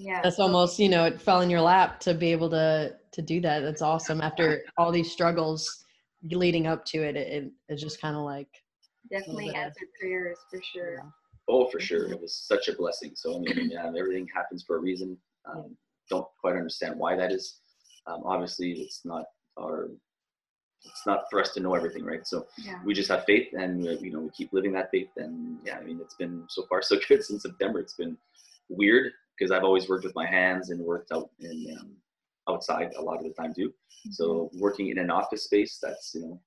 [0.00, 0.22] Yeah.
[0.22, 3.40] that's almost you know it fell in your lap to be able to to do
[3.40, 3.60] that.
[3.60, 4.20] That's awesome.
[4.20, 5.84] After all these struggles
[6.30, 8.48] leading up to it, it, it it's just kind of like
[9.10, 11.02] Definitely answered prayers for sure.
[11.48, 13.12] Oh, for sure, it was such a blessing.
[13.14, 15.16] So I mean, yeah, everything happens for a reason.
[15.50, 15.76] Um,
[16.08, 17.60] don't quite understand why that is.
[18.06, 19.24] Um, obviously, it's not
[19.58, 19.88] our.
[20.84, 22.26] It's not for us to know everything, right?
[22.26, 22.80] So Yeah.
[22.84, 25.10] we just have faith, and uh, you know we keep living that faith.
[25.16, 27.80] And yeah, I mean, it's been so far so good since September.
[27.80, 28.16] It's been
[28.68, 31.92] weird because I've always worked with my hands and worked out in um,
[32.48, 33.72] outside a lot of the time too.
[34.10, 36.40] So working in an office space, that's you know.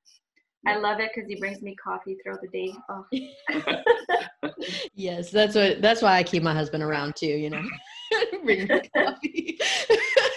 [0.66, 2.74] I love it because he brings me coffee throughout the day.
[2.90, 4.54] Oh,
[4.94, 7.26] yes, that's what that's why I keep my husband around too.
[7.28, 7.64] You know,
[8.46, 9.60] bring me coffee.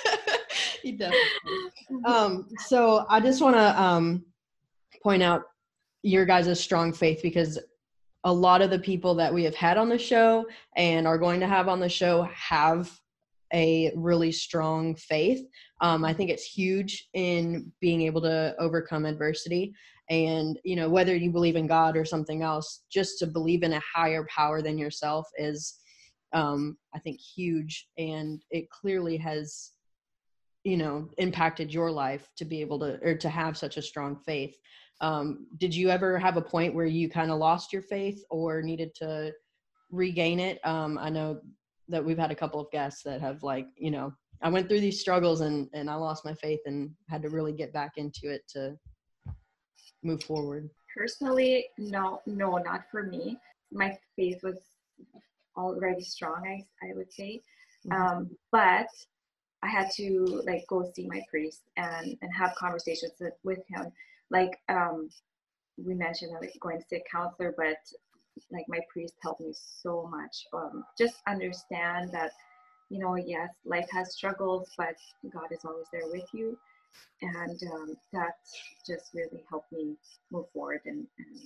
[0.82, 1.24] he definitely.
[2.04, 4.24] um, so I just want to um,
[5.02, 5.42] point out
[6.02, 7.58] your guys' strong faith because
[8.26, 10.44] a lot of the people that we have had on the show
[10.76, 12.90] and are going to have on the show have
[13.54, 15.46] a really strong faith.
[15.80, 19.72] Um, I think it's huge in being able to overcome adversity.
[20.10, 23.74] And, you know, whether you believe in God or something else, just to believe in
[23.74, 25.76] a higher power than yourself is,
[26.32, 27.86] um, I think, huge.
[27.96, 29.70] And it clearly has
[30.66, 34.16] you know impacted your life to be able to or to have such a strong
[34.16, 34.56] faith
[35.00, 38.62] um, did you ever have a point where you kind of lost your faith or
[38.62, 39.32] needed to
[39.90, 41.40] regain it um, i know
[41.88, 44.80] that we've had a couple of guests that have like you know i went through
[44.80, 48.28] these struggles and and i lost my faith and had to really get back into
[48.30, 48.76] it to
[50.02, 53.38] move forward personally, no, no, not for me.
[53.70, 54.58] My faith was
[55.56, 57.42] already strong, I, I would say.
[57.90, 58.88] Um, but
[59.66, 63.92] I had to like go see my priest and, and have conversations with, him.
[64.30, 65.08] Like um,
[65.76, 67.78] we mentioned, like going to see a counselor, but
[68.50, 70.46] like my priest helped me so much.
[70.52, 72.32] Um, just understand that,
[72.90, 74.96] you know, yes, life has struggles, but
[75.32, 76.56] God is always there with you.
[77.22, 78.36] And um, that
[78.86, 79.96] just really helped me
[80.30, 81.40] move forward and, and,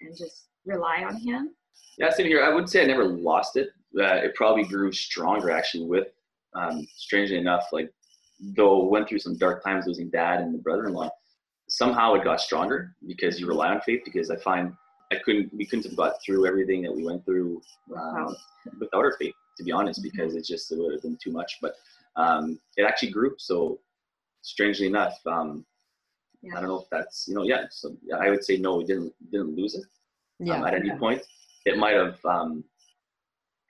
[0.00, 1.54] and just rely on Him.
[1.98, 2.44] Yeah, same here.
[2.44, 3.70] I would say I never lost it.
[3.98, 6.08] Uh, it probably grew stronger actually with,
[6.54, 7.90] um, strangely enough, like
[8.56, 11.10] though went through some dark times losing dad and the brother-in-law,
[11.68, 14.00] somehow it got stronger because you rely on faith.
[14.04, 14.72] Because I find
[15.12, 17.60] I couldn't, we couldn't have got through everything that we went through
[17.96, 18.34] um,
[18.80, 21.58] without our faith, to be honest, because it just it would have been too much.
[21.60, 21.74] But
[22.16, 23.34] um, it actually grew.
[23.38, 23.78] So
[24.42, 25.64] strangely enough, um,
[26.42, 26.56] Yeah.
[26.56, 27.64] I don't know if that's you know yeah.
[27.70, 29.84] So I would say no, we didn't didn't lose it
[30.40, 31.22] yeah um, at any point.
[31.64, 32.64] It might have um,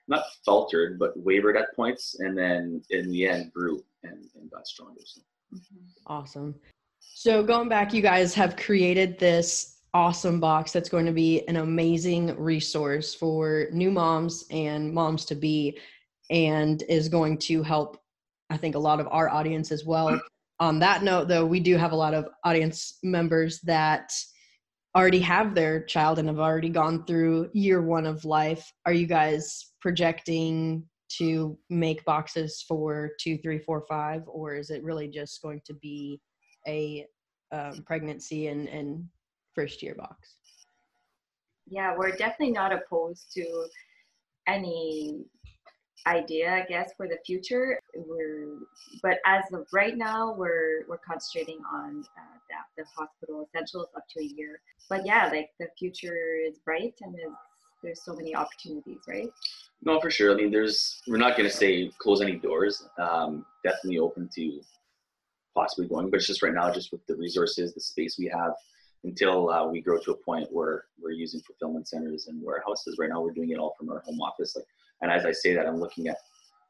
[0.07, 4.67] not faltered, but wavered at points, and then in the end grew and, and got
[4.67, 5.01] stronger.
[5.05, 5.21] So.
[5.53, 5.81] Mhm.
[6.07, 6.55] Awesome.
[6.99, 11.57] So going back, you guys have created this awesome box that's going to be an
[11.57, 15.77] amazing resource for new moms and moms to be,
[16.29, 18.01] and is going to help,
[18.49, 20.19] I think, a lot of our audience as well.
[20.59, 24.11] On that note, though, we do have a lot of audience members that
[24.95, 28.71] already have their child and have already gone through year one of life.
[28.85, 30.85] Are you guys projecting
[31.17, 35.73] to make boxes for two, three, four, five, or is it really just going to
[35.75, 36.19] be
[36.67, 37.05] a
[37.51, 39.05] um, pregnancy and, and
[39.55, 40.37] first year box?
[41.67, 43.67] yeah, we're definitely not opposed to
[44.47, 45.25] any
[46.07, 47.79] idea, I guess, for the future.
[47.95, 48.59] We're,
[49.01, 54.03] but as of right now, we're we're concentrating on uh, the, the hospital essentials up
[54.15, 54.59] to a year.
[54.89, 57.33] But yeah, like the future is bright and there's,
[57.81, 59.29] there's so many opportunities, right?
[59.81, 60.31] No, for sure.
[60.31, 62.87] I mean, there's we're not going to say close any doors.
[62.97, 64.61] Um, definitely open to
[65.55, 68.53] possibly going, but it's just right now, just with the resources, the space we have,
[69.03, 72.97] until uh, we grow to a point where we're using fulfillment centers and warehouses.
[72.97, 74.55] Right now, we're doing it all from our home office.
[74.55, 74.65] Like,
[75.03, 76.17] and as I say that, I'm looking at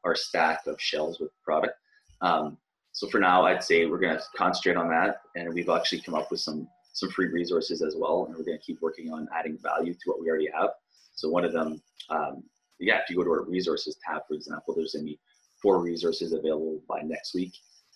[0.04, 1.74] our stack of shelves with product.
[2.20, 2.58] Um,
[2.92, 6.14] so for now, I'd say we're going to concentrate on that, and we've actually come
[6.14, 9.28] up with some some free resources as well, and we're going to keep working on
[9.34, 10.70] adding value to what we already have.
[11.14, 12.44] So one of them, um,
[12.78, 15.18] yeah, if you go to our resources tab, for example, there's going to be
[15.60, 17.52] four resources available by next week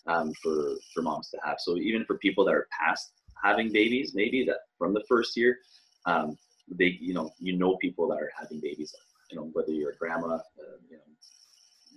[0.07, 1.57] um, for for moms to have.
[1.59, 3.11] So even for people that are past
[3.43, 5.59] having babies, maybe that from the first year,
[6.05, 6.37] um,
[6.69, 8.93] they you know you know people that are having babies.
[9.29, 11.03] You know whether you're a grandma, uh, you know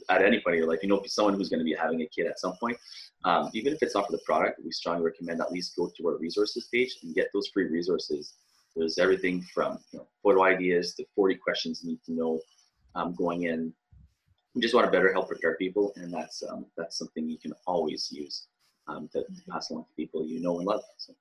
[0.08, 2.06] at any point in your life, you know someone who's going to be having a
[2.06, 2.76] kid at some point.
[3.24, 6.06] Um, even if it's not for the product, we strongly recommend at least go to
[6.08, 8.34] our resources page and get those free resources.
[8.74, 12.40] There's everything from you know, photo ideas to 40 questions you need to know
[12.94, 13.72] um, going in.
[14.54, 17.52] We just want to better help prepare people, and that's um, that's something you can
[17.66, 18.48] always use
[18.88, 19.52] um, to, to, mm-hmm.
[19.52, 20.82] pass along to people you know and love.
[20.98, 21.14] So.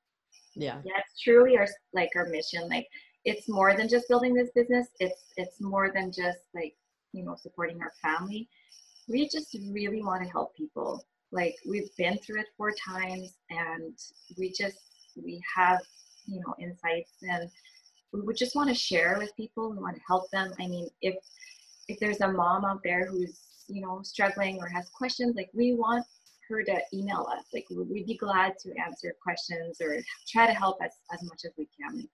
[0.54, 2.68] Yeah, yeah, it's truly our like our mission.
[2.68, 2.88] Like
[3.26, 4.88] it's more than just building this business.
[5.00, 6.74] It's it's more than just like
[7.14, 8.50] you know supporting our family
[9.12, 11.06] we just really want to help people.
[11.32, 13.98] Like we've been through it four times and
[14.38, 14.78] we just,
[15.16, 15.80] we have,
[16.26, 17.50] you know, insights and
[18.14, 19.72] we would just want to share with people.
[19.72, 20.54] We want to help them.
[20.60, 21.16] I mean, if,
[21.88, 25.74] if there's a mom out there who's, you know, struggling or has questions, like we
[25.74, 26.06] want
[26.50, 27.46] her to email us.
[27.54, 31.52] Like we'd be glad to answer questions or try to help us as much as
[31.58, 32.08] we can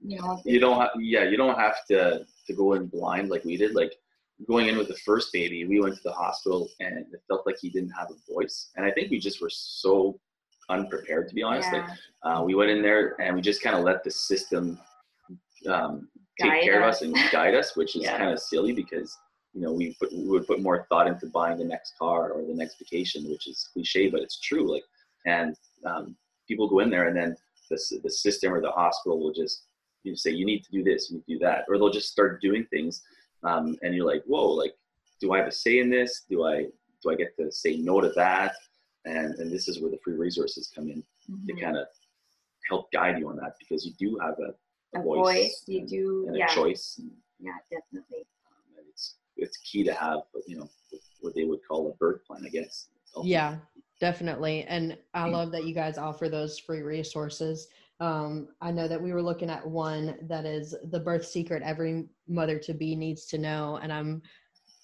[0.00, 3.44] you know you don't have yeah you don't have to to go in blind like
[3.44, 3.92] we did like
[4.46, 7.56] going in with the first baby, we went to the hospital and it felt like
[7.60, 8.70] he didn't have a voice.
[8.76, 10.20] And I think we just were so
[10.68, 11.68] unprepared, to be honest.
[11.72, 11.80] Yeah.
[11.80, 11.90] Like,
[12.22, 14.78] uh, we went in there and we just kind of let the system
[15.68, 16.08] um,
[16.40, 17.02] take guide care us.
[17.02, 18.18] of us and guide us, which is yeah.
[18.18, 19.16] kind of silly because
[19.54, 22.42] you know we, put, we would put more thought into buying the next car or
[22.46, 24.70] the next vacation, which is cliche, but it's true.
[24.72, 24.84] Like,
[25.26, 27.36] and um, people go in there and then
[27.68, 29.64] the the system or the hospital will just
[30.04, 31.90] you know, say you need to do this, you need to do that, or they'll
[31.90, 33.02] just start doing things
[33.44, 34.74] um, and you're like, whoa, like,
[35.20, 36.24] do I have a say in this?
[36.28, 36.66] Do I
[37.02, 38.54] do I get to say no to that?
[39.04, 41.46] And and this is where the free resources come in mm-hmm.
[41.46, 41.86] to kind of
[42.68, 45.88] help guide you on that because you do have a, a voice, voice, you and,
[45.88, 46.50] do and yeah.
[46.50, 46.96] a choice.
[46.98, 48.26] And, yeah, definitely.
[48.46, 50.68] Um, and it's it's key to have, you know,
[51.20, 52.88] what they would call a birth plan, I guess.
[53.24, 53.56] Yeah,
[54.00, 54.64] definitely.
[54.64, 55.32] And I mm.
[55.32, 57.68] love that you guys offer those free resources.
[58.00, 62.06] Um, I know that we were looking at one that is the birth secret every
[62.28, 64.22] mother to be needs to know, and I'm,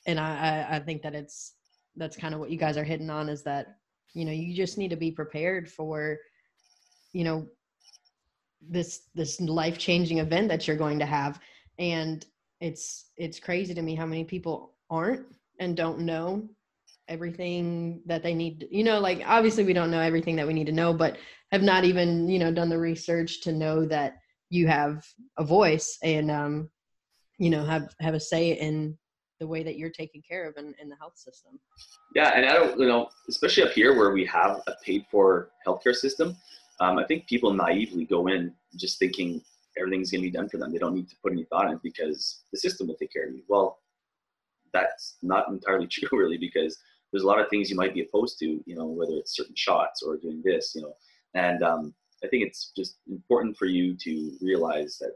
[0.07, 1.53] and I, I think that it's
[1.96, 3.77] that's kind of what you guys are hitting on is that
[4.14, 6.18] you know you just need to be prepared for,
[7.12, 7.46] you know,
[8.61, 11.38] this this life changing event that you're going to have,
[11.79, 12.27] and
[12.61, 15.24] it's it's crazy to me how many people aren't
[15.61, 16.48] and don't know
[17.09, 20.67] everything that they need you know like obviously we don't know everything that we need
[20.67, 21.19] to know but
[21.53, 24.14] have not even you know done the research to know that
[24.51, 25.05] you have
[25.38, 26.69] a voice and um
[27.38, 28.97] you know have have a say in
[29.40, 31.59] the way that you're taken care of in, in the health system.
[32.14, 35.51] Yeah and i don't you know especially up here where we have a paid for
[35.67, 36.37] healthcare system
[36.81, 39.43] um, i think people naively go in just thinking
[39.77, 40.73] everything's going to be done for them.
[40.73, 43.35] They don't need to put any thought in because the system will take care of
[43.35, 43.43] you.
[43.49, 43.79] Well
[44.73, 46.79] that's not entirely true really because
[47.14, 49.55] there's a lot of things you might be opposed to you know whether it's certain
[49.55, 50.94] shots or doing this you know
[51.35, 55.12] and um, I think it's just important for you to realize that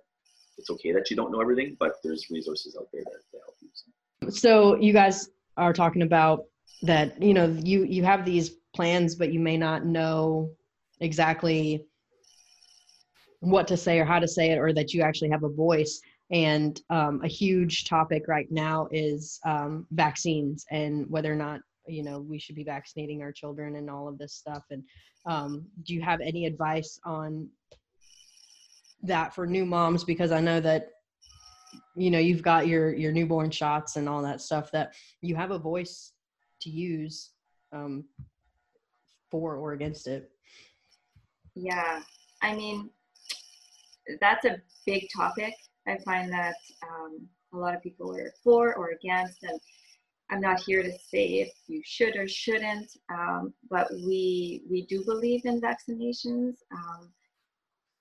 [0.58, 3.56] it's okay that you don't know everything, but there's resources out there that, that help
[3.60, 3.68] you.
[3.72, 4.30] So.
[4.30, 6.44] so you guys are talking about
[6.82, 10.50] that, you know, you, you have these plans, but you may not know
[11.00, 11.84] exactly
[13.40, 16.00] what to say or how to say it, or that you actually have a voice.
[16.30, 22.02] And um, a huge topic right now is um, vaccines and whether or not you
[22.02, 24.82] know we should be vaccinating our children and all of this stuff and
[25.26, 27.48] um, do you have any advice on
[29.02, 30.04] that for new moms?
[30.04, 30.90] Because i know that
[31.96, 35.50] you know you've got your your newborn shots and all that stuff that you have
[35.50, 36.12] a voice
[36.60, 37.30] to use
[37.72, 38.04] um,
[39.30, 40.30] for or against it.
[41.54, 42.00] Yeah.
[42.42, 42.90] I mean
[44.20, 45.54] that's a big topic.
[45.86, 49.60] I find that um, a lot of people are for or against and
[50.30, 55.02] I'm not here to say if you should or shouldn't, um, but we we do
[55.04, 56.56] believe in vaccinations.
[56.70, 57.10] Um,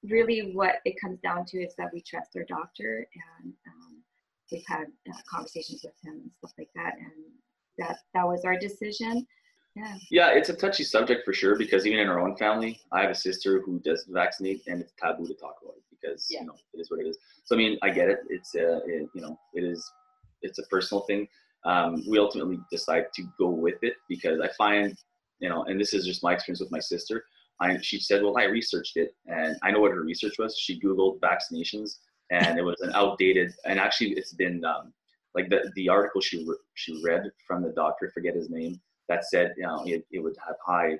[0.03, 3.07] really, what it comes down to is that we trust our doctor,
[3.43, 4.03] and um,
[4.51, 7.11] we've had uh, conversations with him and stuff like that, and
[7.77, 9.25] that that was our decision.
[9.75, 9.95] Yeah.
[10.09, 13.11] Yeah, it's a touchy subject for sure because even in our own family, I have
[13.11, 16.41] a sister who does vaccinate, and it's taboo to talk about it because yeah.
[16.41, 17.17] you know it is what it is.
[17.45, 18.19] So I mean, I get it.
[18.29, 19.89] It's uh, it, you know, it is
[20.41, 21.27] it's a personal thing
[21.65, 24.97] um, we ultimately decide to go with it because I find,
[25.39, 27.23] you know, and this is just my experience with my sister.
[27.59, 30.57] I, she said, well, I researched it and I know what her research was.
[30.57, 31.95] She Googled vaccinations
[32.31, 34.93] and it was an outdated, and actually it's been um,
[35.33, 38.79] like the, the article she, re- she read from the doctor, forget his name,
[39.09, 40.99] that said, you know, it, it would have high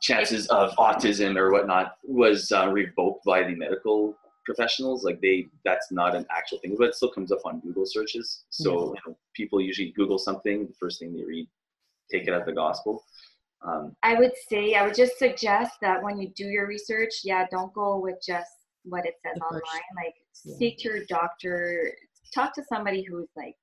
[0.00, 4.16] chances of autism or whatnot was uh, revoked by the medical
[4.52, 5.04] professionals.
[5.04, 8.44] Like they, that's not an actual thing, but it still comes up on Google searches.
[8.50, 8.78] So Yeah.
[8.96, 11.46] you know, people usually Google something, the first thing they read,
[12.10, 13.04] take it as the gospel.
[13.66, 17.44] Um, I would say I would just suggest that when you do your research, yeah,
[17.50, 18.50] don't go with just
[18.84, 19.82] what it says The first- online.
[20.02, 20.56] Like yeah.
[20.60, 21.92] seek your doctor,
[22.34, 23.56] talk to somebody who's like,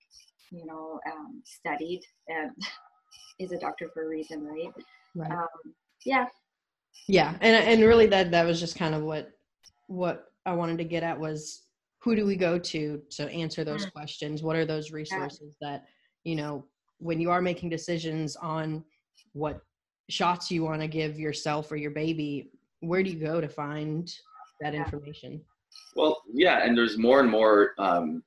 [0.52, 2.52] you know, um, studied and
[3.40, 4.74] is a doctor for a reason, right?
[5.16, 5.32] Right.
[5.32, 5.48] Um,
[6.06, 6.26] yeah,
[7.08, 9.32] Yeah, and and really that that was just kind of what
[9.88, 10.16] what
[10.46, 11.64] I wanted to get at was
[12.00, 13.94] who do we go to to answer those Mm.
[13.94, 14.44] questions?
[14.44, 15.86] What are those resources that
[16.24, 16.68] you know
[17.00, 18.86] when you are making decisions on
[19.34, 19.62] what
[20.10, 22.52] shots you want to give yourself or your baby?
[22.82, 24.14] Where do you go to find
[24.62, 24.84] that Yeah.
[24.84, 25.44] information?
[25.96, 28.24] Well, yeah, and there's more and more um,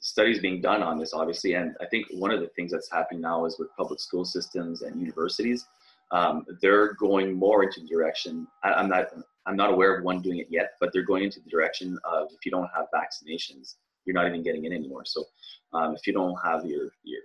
[0.00, 1.54] studies being done on this, obviously.
[1.54, 4.82] And I think one of the things that's happening now is with public school systems
[4.82, 5.66] and universities,
[6.10, 8.46] um, they're going more into the direction.
[8.64, 9.08] I, I'm not,
[9.48, 12.28] I'm not aware of one doing it yet, but they're going into the direction of
[12.32, 15.04] if you don't have vaccinations, you're not even getting in anymore.
[15.06, 15.24] So
[15.72, 17.22] um, if you don't have your your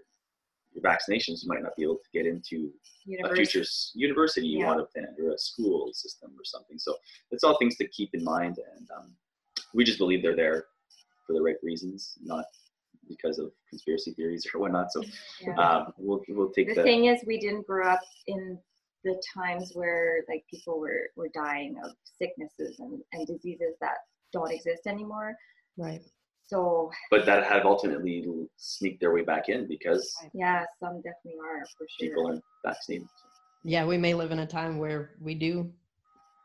[0.74, 2.72] your vaccinations, you might not be able to get into
[3.24, 3.64] a future
[3.94, 4.68] university you Yeah.
[4.68, 6.80] want to attend or a school system or something.
[6.80, 6.96] So
[7.32, 9.16] it's all things to keep in mind, and um,
[9.74, 10.66] we just believe they're there
[11.28, 12.46] for the right reasons, not
[13.08, 14.92] because of conspiracy theories or whatnot.
[14.94, 15.04] So
[15.42, 15.56] Yeah.
[15.58, 18.58] um, we'll we'll take the the, thing is we didn't grow up in
[19.04, 23.98] the times where like people were were dying of sicknesses and, and diseases that
[24.32, 25.36] don't exist anymore
[25.78, 26.02] Right.
[26.46, 28.26] so but that have ultimately
[28.58, 33.08] sneaked their way back in because yeah some definitely are for sure people aren't vaccinated.
[33.66, 35.72] Yeah, we may live in a time where we do,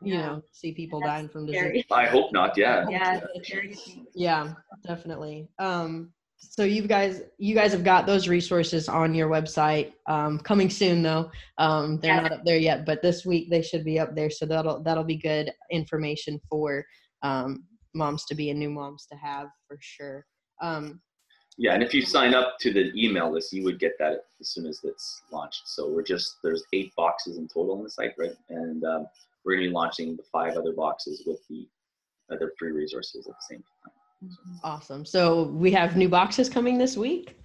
[0.01, 0.25] you Yeah.
[0.25, 1.59] know, see people That's dying from disease.
[1.59, 1.85] Scary.
[1.91, 2.57] I hope not.
[2.57, 2.85] Yeah.
[2.89, 4.07] yeah it's scary to think.
[4.15, 4.53] Yeah,
[4.87, 5.49] definitely.
[5.59, 9.93] Um, so you guys, you guys have got those resources on your website.
[10.07, 11.29] Um, coming soon though.
[11.57, 12.23] Um, they're Yes.
[12.23, 14.29] not up there yet, but this week they should be up there.
[14.29, 16.85] So that'll that'll be good information for
[17.23, 20.25] um, moms to be and new moms to have for sure.
[20.61, 21.01] Um,
[21.57, 24.49] Yeah, and if you sign up to the email list, you would get that as
[24.49, 25.67] soon as it's launched.
[25.67, 28.35] So we're just there's eight boxes in total on the site, right?
[28.47, 29.07] And um,
[29.43, 31.67] we're gonna be launching the five other boxes with the
[32.31, 33.93] other free resources at the same time.
[34.63, 35.05] Awesome.
[35.05, 37.35] So we have new boxes coming this week.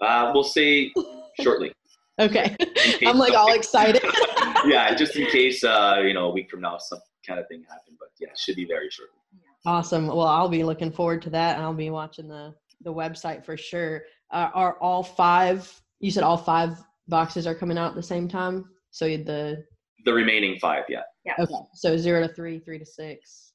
[0.00, 0.92] Uh, we'll see
[1.40, 1.72] shortly.
[2.18, 2.56] Okay,
[3.06, 4.02] I'm like all excited.
[4.64, 7.62] yeah, just in case uh, you know a week from now some kind of thing
[7.68, 9.18] happened, but yeah, it should be very shortly.
[9.66, 10.06] Awesome.
[10.06, 13.54] Well, I'll be looking forward to that, and I'll be watching the the website for
[13.54, 14.04] sure.
[14.30, 15.70] Uh, are all five?
[16.00, 18.64] You said all five boxes are coming out at the same time.
[18.92, 19.62] So the
[20.06, 21.02] The remaining five, yeah.
[21.26, 23.45] yeah, okay, so zero to three, three to six,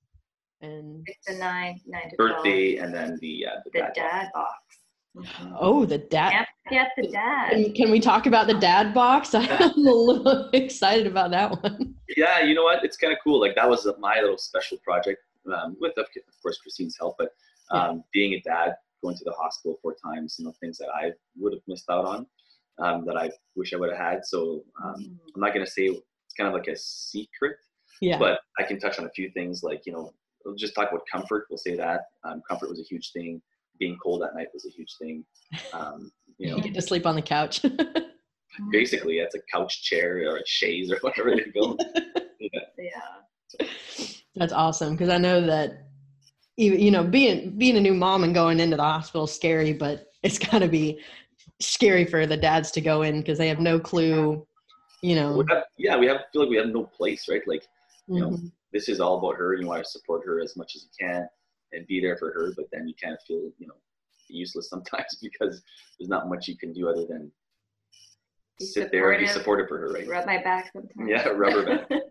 [0.62, 3.94] and six to nine nine to 12 birthday and then the uh, the, the dad.
[3.96, 4.56] dad box
[5.18, 5.58] Mhm.
[5.60, 6.32] oh, the dad.
[6.32, 9.36] can't forget the dad Can, can we talk about the dad box?
[9.36, 11.96] I'm a little excited about that one.
[12.16, 12.86] Yeah, you know what?
[12.86, 13.38] It's kind of cool.
[13.42, 15.20] Like that was my little special project
[15.54, 17.16] um, with, of of course, Christine's help.
[17.18, 17.32] But
[17.72, 21.12] um, being a dad, going to the hospital four times, you know, things that I
[21.38, 22.26] would have missed out on,
[22.80, 24.26] um, that I wish I would have had.
[24.26, 25.18] So um, Mhm.
[25.36, 27.58] I'm not gonna say it's kind of like a secret,
[28.00, 28.18] Yeah.
[28.18, 29.62] but I can touch on a few things.
[29.62, 30.14] Like you know,
[30.46, 31.46] we'll just talk about comfort.
[31.50, 33.42] We'll say that um, comfort was a huge thing.
[33.80, 35.26] Being cold at night was a huge thing.
[35.74, 37.64] Um, you know, you get to sleep on the couch.
[38.72, 41.78] basically, it's a couch chair or a chaise or whatever they go.
[42.40, 42.60] Yeah.
[42.78, 43.68] yeah
[44.36, 45.88] That's awesome because I know that
[46.58, 49.74] you you know being being a new mom and going into the hospital is scary,
[49.74, 51.00] but it's gotta be
[51.60, 54.46] scary for the dads to go in because they have no clue.
[55.02, 57.42] You know, We have, yeah, we have feel like we have no place, right?
[57.48, 57.64] Like
[58.08, 58.52] you know, Mhm.
[58.74, 59.54] This is all about her.
[59.56, 61.28] You want to support her as much as you can
[61.74, 63.76] and be there for her, but then you kind of feel, you know,
[64.30, 65.62] useless sometimes because
[66.00, 67.32] there's not much you can do other than
[68.60, 69.68] Be sit there and be supportive.
[69.68, 70.08] supportive for her, right?
[70.08, 71.86] rub my back sometimes Yeah, rubber band.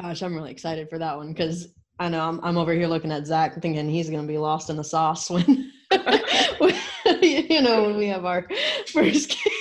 [0.00, 1.68] gosh, I'm really excited for that one because
[1.98, 4.76] I know I'm I'm over here looking at Zach thinking he's gonna be lost in
[4.76, 5.72] the sauce when,
[6.58, 6.74] when
[7.22, 8.46] you know when we have our
[8.92, 9.52] first kid.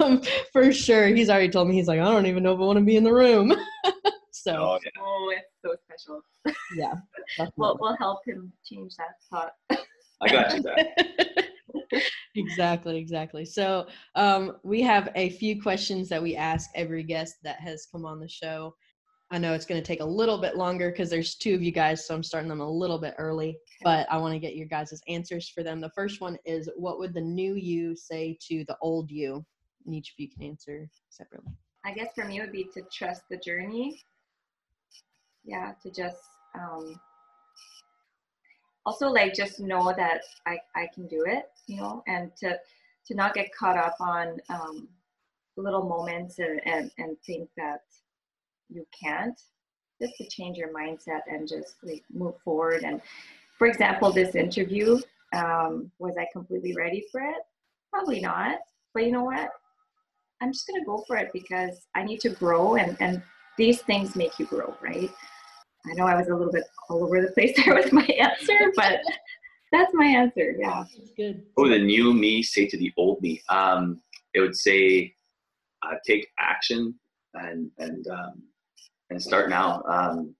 [0.00, 0.22] Um,
[0.52, 2.78] for sure, he's already told me he's like I don't even know if I want
[2.78, 3.52] to be in the room.
[4.32, 5.02] so Oh, yeah.
[5.02, 6.22] oh it's so special
[6.76, 6.94] yeah,
[7.56, 9.52] we'll, we'll help him change that thought
[10.20, 12.02] I got you, Zach.
[12.34, 13.44] exactly, exactly.
[13.44, 18.04] So um, we have a few questions that we ask every guest that has come
[18.04, 18.74] on the show.
[19.30, 21.70] I know it's going to take a little bit longer because there's two of you
[21.70, 23.58] guys, so I'm starting them a little bit early.
[23.84, 25.80] But I want to get your guys' answers for them.
[25.80, 29.44] The first one is, what would the new you say to the old you?
[29.88, 31.50] And each of you can answer separately.
[31.82, 34.02] I guess for me it would be to trust the journey.
[35.44, 36.18] Yeah, to just
[36.54, 37.00] um,
[38.84, 42.58] also like just know that I, I can do it, you know, and to
[43.06, 44.88] to not get caught up on um,
[45.56, 47.80] little moments and, and, and think that
[48.68, 49.40] you can't,
[50.02, 52.82] just to change your mindset and just like move forward.
[52.84, 53.00] And
[53.56, 54.98] for example, this interview,
[55.34, 57.42] um, was I completely ready for it?
[57.90, 58.58] Probably not.
[58.92, 59.48] But you know what?
[60.40, 63.22] I'm just gonna go for it because I need to grow and, and
[63.56, 65.10] these things make you grow, right?
[65.86, 68.72] I know I was a little bit all over the place there with my answer,
[68.76, 69.00] but
[69.72, 70.54] that's my answer.
[70.58, 70.84] Yeah.
[70.96, 71.42] That's good.
[71.56, 73.42] Oh, the new me say to the old me.
[73.48, 74.00] Um,
[74.34, 75.14] it would say,
[75.82, 76.94] uh, take action
[77.34, 78.42] and and um,
[79.10, 79.82] and start now.
[79.88, 80.34] Um,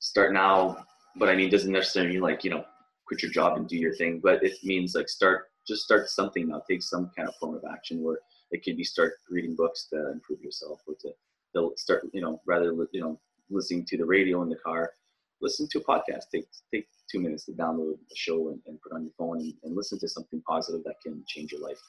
[0.00, 0.84] start now,
[1.16, 2.64] but I mean, doesn't necessarily mean like you know,
[3.06, 6.48] quit your job and do your thing, but it means like start, just start something
[6.48, 6.62] now.
[6.68, 8.18] Take some kind of form of action where
[8.52, 11.10] it could be start reading books to improve yourself or to,
[11.54, 13.18] to start, you know, rather you know,
[13.50, 14.92] listening to the radio in the car,
[15.40, 16.24] listen to a podcast.
[16.32, 19.54] Take take two minutes to download a show and, and put on your phone and,
[19.64, 21.80] and listen to something positive that can change your life.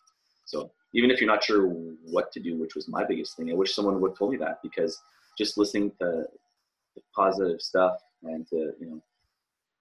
[0.46, 3.54] So even if you're not sure what to do, which was my biggest thing, I
[3.54, 5.00] wish someone would have told me that because
[5.38, 6.26] just listening to
[7.16, 9.04] positive stuff and to you know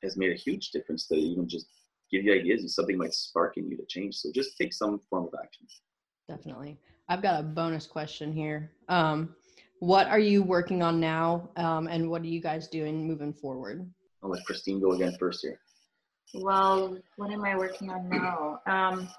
[0.03, 1.67] has made a huge difference to even just
[2.11, 4.17] give you ideas and something might spark in you to change.
[4.17, 5.67] So just take some form of action.
[6.37, 6.79] Definitely.
[7.09, 8.73] I've got a bonus question here.
[8.89, 9.35] Um,
[9.81, 13.87] what are you working on now, um, and what are you guys doing moving forward?
[14.23, 15.59] I'll let Christine go again first here.
[16.35, 18.61] Well, what am I working on now?
[18.67, 19.11] Um,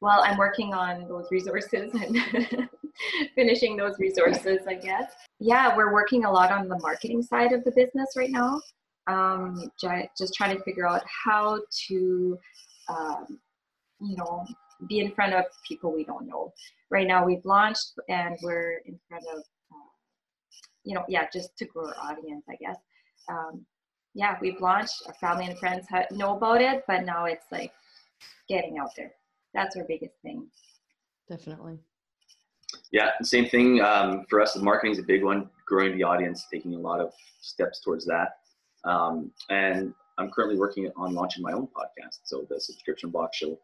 [0.00, 2.68] well, I'm working on those resources and
[3.36, 5.12] finishing those resources, I guess.
[5.38, 8.60] Yeah, we're working a lot on the marketing side of the business right now.
[9.06, 9.70] Um,
[10.18, 12.38] just trying to figure out how to,
[12.88, 13.38] um,
[14.00, 14.44] you know,
[14.88, 16.52] be in front of people we don't know.
[16.90, 19.90] Right now, we've launched and we're in front of, uh,
[20.84, 22.76] you know, yeah, just to grow our audience, I guess.
[23.28, 23.64] Um,
[24.14, 25.02] yeah, we've launched.
[25.06, 27.72] Our family and friends know about it, but now it's like
[28.48, 29.12] getting out there.
[29.54, 30.46] That's our biggest thing.
[31.28, 31.78] Definitely.
[32.92, 34.56] Yeah, same thing um, for us.
[34.56, 35.50] Marketing is a big one.
[35.66, 38.38] Growing the audience, taking a lot of steps towards that.
[38.84, 42.20] Um, and I'm currently working on launching my own podcast.
[42.24, 43.58] So the subscription box show,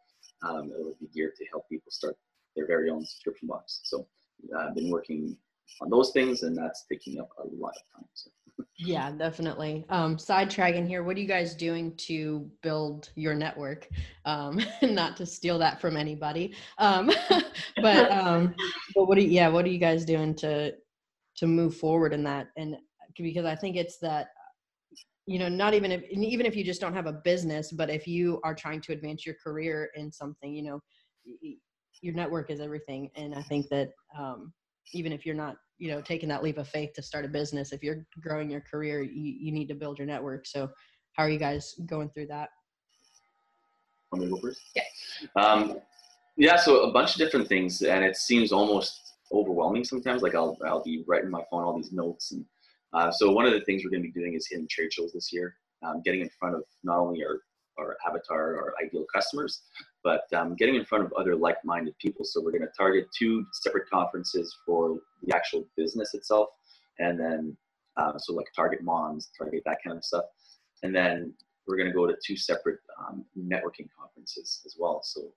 [0.46, 2.16] um, it would be geared to help people start
[2.56, 3.80] their very own subscription box.
[3.84, 4.06] So
[4.54, 5.36] uh, I've been working
[5.80, 8.08] on those things, and that's taking up a lot of time.
[8.14, 8.30] So.
[8.76, 9.84] Yeah, definitely.
[9.88, 13.88] Um, sidetracking here, what are you guys doing to build your network?
[14.24, 17.10] Um, not to steal that from anybody, um,
[17.82, 18.54] but um,
[18.94, 20.72] but what are yeah, what are you guys doing to
[21.36, 22.48] to move forward in that?
[22.56, 22.76] And
[23.16, 24.28] because I think it's that
[25.26, 28.06] you know not even if even if you just don't have a business but if
[28.06, 30.80] you are trying to advance your career in something you know
[32.00, 33.10] your network is everything.
[33.16, 34.52] And i think that um,
[34.92, 37.72] even if you're not you know taking that leap of faith to start a business
[37.72, 40.46] if you're growing your career you, you need to build your network.
[40.46, 40.70] So
[41.14, 42.50] how are you guys going through that?
[44.14, 44.60] To go first?
[44.76, 44.82] Yeah.
[45.36, 45.78] Um,
[46.36, 50.22] yeah so a bunch of different things and it seems almost overwhelming sometimes.
[50.22, 52.44] Like i'll i'll be writing my phone all these notes and
[52.94, 55.12] uh, so one of the things we're going to be doing is hitting trade shows
[55.12, 57.40] this year um, getting in front of not only our
[57.78, 59.62] our avatar our ideal customers
[60.04, 62.24] but um, getting in front of other like-minded people.
[62.26, 66.50] So we're going to target two separate conferences for the actual business itself,
[66.98, 67.56] and then
[67.96, 70.26] uh, so like target moms, target that kind of stuff,
[70.82, 71.32] and then
[71.66, 75.00] we're going to go to two separate um, networking conferences as well.
[75.02, 75.32] So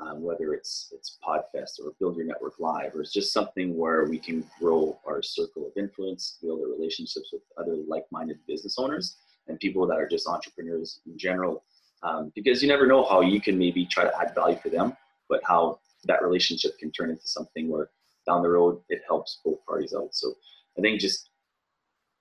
[0.00, 4.04] um, whether it's it's Podfest or Build Your Network Live, or it's just something where
[4.04, 9.16] we can grow our circle of influence, build our relationships with other like-minded business owners
[9.48, 11.62] and people that are just entrepreneurs in general
[12.02, 14.96] um, because you never know how you can maybe try to add value for them,
[15.28, 17.90] but how that relationship can turn into something where
[18.26, 20.08] down the road it helps both parties out.
[20.12, 20.34] So
[20.78, 21.30] I think just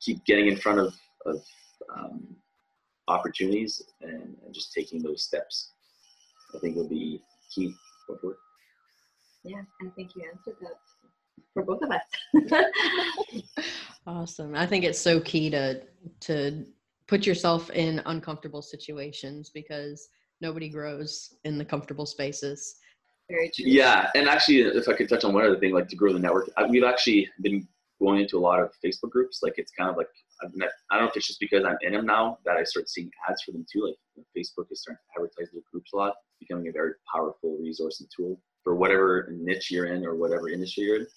[0.01, 0.93] keep getting in front of,
[1.25, 1.43] of
[1.95, 2.35] um,
[3.07, 5.71] opportunities and, and, just taking those steps.
[6.55, 7.21] I think will be
[7.55, 7.73] key.
[8.05, 8.35] Forward.
[9.43, 10.77] Yeah, I think you answered that
[11.53, 13.63] for both of us.
[14.07, 14.55] awesome.
[14.55, 15.81] I think it's so key to
[16.21, 16.65] to
[17.07, 20.09] put yourself in uncomfortable situations because
[20.41, 22.75] nobody grows in the comfortable spaces.
[23.29, 23.65] Very true.
[23.67, 26.19] Yeah, and actually, if I could touch on one other thing, like to grow the
[26.19, 27.67] network, we've actually been
[27.99, 29.39] going into a lot of Facebook groups.
[29.41, 30.09] Like it's kind of like
[30.41, 33.09] I don't know if it's just because I'm in them now that I start seeing
[33.29, 33.85] ads for them too.
[33.85, 38.01] Like Facebook is starting to advertise their groups a lot, becoming a very powerful resource
[38.01, 41.07] and tool for whatever niche you're in or whatever industry you're in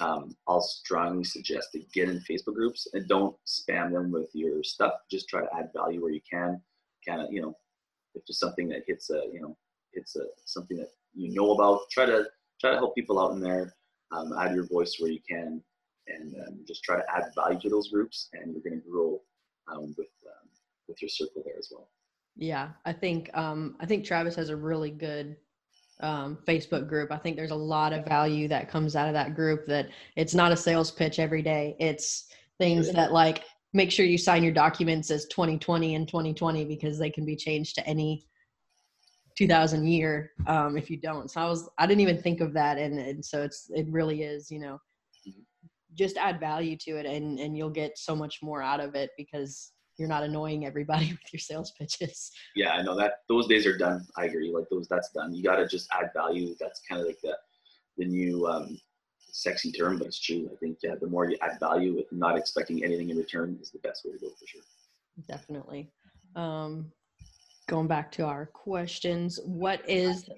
[0.00, 4.62] um, I'll strongly suggest to get in Facebook groups and don't spam them with your
[4.62, 4.92] stuff.
[5.10, 6.60] Just try to add value where you can.
[7.06, 7.56] Kind of, you know,
[8.14, 9.56] if there's something that hits a, you know,
[9.92, 12.24] hits a something that you know about, try to
[12.60, 13.74] try to help people out in there.
[14.10, 15.62] Um, add your voice where you can,
[16.08, 19.20] and um, just try to add value to those groups, and you're going to grow
[19.70, 20.48] um, with um,
[20.88, 21.88] with your circle there as well.
[22.36, 25.36] Yeah, I think um, I think Travis has a really good
[26.00, 27.10] um, Facebook group.
[27.10, 29.66] I think there's a lot of value that comes out of that group.
[29.66, 31.76] That it's not a sales pitch every day.
[31.78, 32.28] It's
[32.58, 37.10] things that like make sure you sign your documents as 2020 and 2020 because they
[37.10, 38.24] can be changed to any
[39.36, 41.30] 2000 year um, if you don't.
[41.30, 44.22] So I was I didn't even think of that, and, and so it's it really
[44.22, 44.80] is you know
[45.94, 49.10] just add value to it, and and you'll get so much more out of it
[49.16, 52.30] because you're not annoying everybody with your sales pitches.
[52.54, 54.06] Yeah, I know that those days are done.
[54.16, 54.52] I agree.
[54.54, 55.34] Like those, that's done.
[55.34, 56.54] You got to just add value.
[56.60, 57.36] That's kind of like the
[57.96, 58.78] the new um,
[59.32, 60.48] sexy term, but it's true.
[60.52, 63.70] I think yeah, the more you add value with not expecting anything in return is
[63.70, 64.62] the best way to go for sure.
[65.26, 65.90] Definitely.
[66.36, 66.92] Um,
[67.68, 70.28] going back to our questions, what is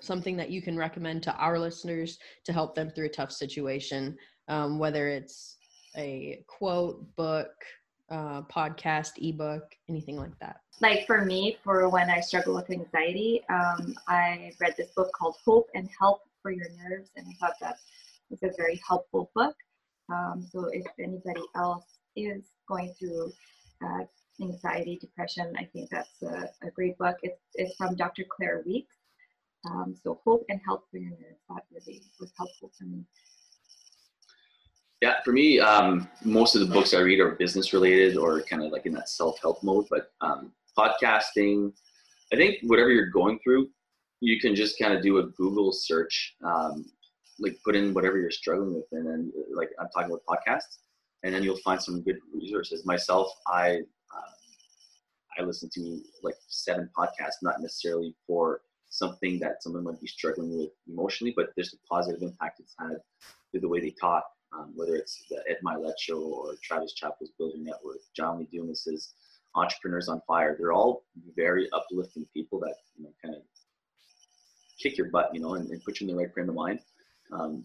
[0.00, 4.16] something that you can recommend to our listeners to help them through a tough situation?
[4.48, 5.56] Um, whether it's
[5.96, 7.52] a quote, book,
[8.10, 10.60] uh, podcast, ebook, anything like that?
[10.80, 15.36] Like for me, for when I struggle with anxiety, um, I read this book called
[15.44, 17.78] Hope and Help for Your Nerves, and I thought that
[18.30, 19.54] was a very helpful book.
[20.12, 23.32] Um, so if anybody else is going through
[23.82, 24.04] uh,
[24.40, 27.16] anxiety, depression, I think that's a, a, great book.
[27.22, 28.24] It's, it's from Dr.
[28.28, 28.94] Claire Weekes.
[29.70, 33.04] Um, so Hope and Help for Your Nerves, that really was helpful for me.
[35.04, 38.62] Yeah, for me, um, most of the books I read are business related or kind
[38.62, 39.84] of like in that self help mode.
[39.90, 41.74] But um, podcasting,
[42.32, 43.68] I think whatever you're going through,
[44.20, 46.86] you can just kind of do a Google search, um,
[47.38, 50.78] like put in whatever you're struggling with, and then like I'm talking about podcasts,
[51.22, 52.86] and then you'll find some good resources.
[52.86, 53.80] Myself, I
[54.16, 54.32] uh,
[55.38, 60.56] I listen to like seven podcasts, not necessarily for something that someone might be struggling
[60.56, 62.96] with emotionally, but there's a positive impact it's had
[63.50, 64.24] through the way they talk,
[64.56, 65.58] um, whether it's the Ed
[65.98, 69.14] show or Travis Chappell's Build Your Network, John Lee Dumas's
[69.54, 70.56] Entrepreneurs on Fire.
[70.58, 71.04] They're all
[71.36, 73.42] very uplifting people that you know kind of
[74.80, 76.80] kick your butt, you know, and, and put you in the right frame of mind.
[77.32, 77.64] Um,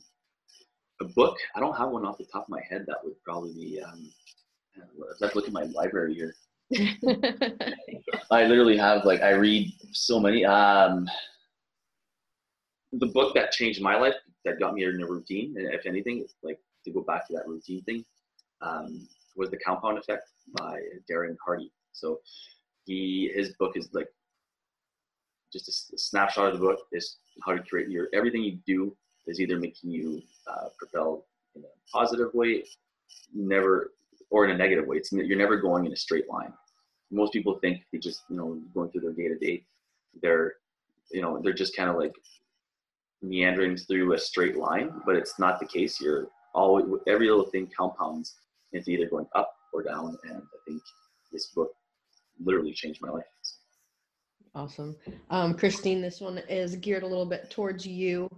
[1.01, 3.53] a book, I don't have one off the top of my head that would probably
[3.53, 3.81] be.
[3.81, 4.11] Um,
[5.19, 6.35] let's look at my library here.
[8.31, 10.45] I literally have like I read so many.
[10.45, 11.07] Um,
[12.93, 14.15] the book that changed my life
[14.45, 16.59] that got me in a routine, and if anything, like
[16.89, 18.05] to go back to that routine thing,
[18.61, 20.23] um, was the Compound Effect
[20.57, 20.79] by
[21.09, 21.71] Darren Hardy.
[21.93, 22.19] So
[22.85, 24.07] he his book is like
[25.51, 28.95] just a, snapshot of the book is how to create your everything you do
[29.27, 31.25] is either making you uh, propel
[31.55, 32.63] in a positive way,
[33.33, 33.91] never
[34.29, 34.97] or in a negative way.
[34.97, 36.53] It's you're never going in a straight line.
[37.11, 39.63] Most people think they just you know going through their day to day,
[40.21, 40.53] they're
[41.11, 42.13] you know they're just kind of like
[43.21, 45.99] meandering through a straight line, but it's not the case.
[45.99, 48.35] You're all every little thing compounds
[48.73, 50.17] into either going up or down.
[50.23, 50.81] And I think
[51.31, 51.71] this book
[52.39, 53.23] literally changed my life.
[54.55, 54.95] Awesome.
[55.29, 58.29] Um, Christine, this one is geared a little bit towards you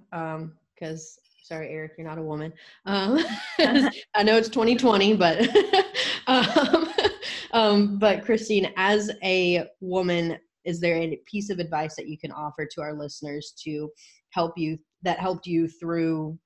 [0.75, 2.51] because, um, sorry, Eric, you're not a woman.
[2.85, 3.23] Um,
[3.59, 5.47] I know it's 2020, but,
[6.27, 6.93] um,
[7.53, 12.31] um, but Christine, as a woman, is there a piece of advice that you can
[12.31, 13.89] offer to our listeners to
[14.29, 16.37] help you that helped you through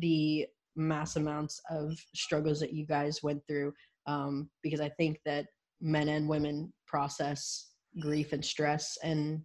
[0.00, 0.46] the
[0.76, 3.72] mass amounts of struggles that you guys went through
[4.06, 5.46] um, because i think that
[5.80, 7.70] men and women process
[8.00, 9.40] grief and stress and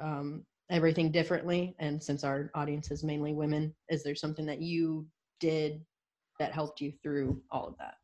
[0.00, 1.74] um, everything differently.
[1.78, 5.06] And since our audience is mainly women is there something that you
[5.40, 5.80] did
[6.38, 7.94] that helped you through all of that?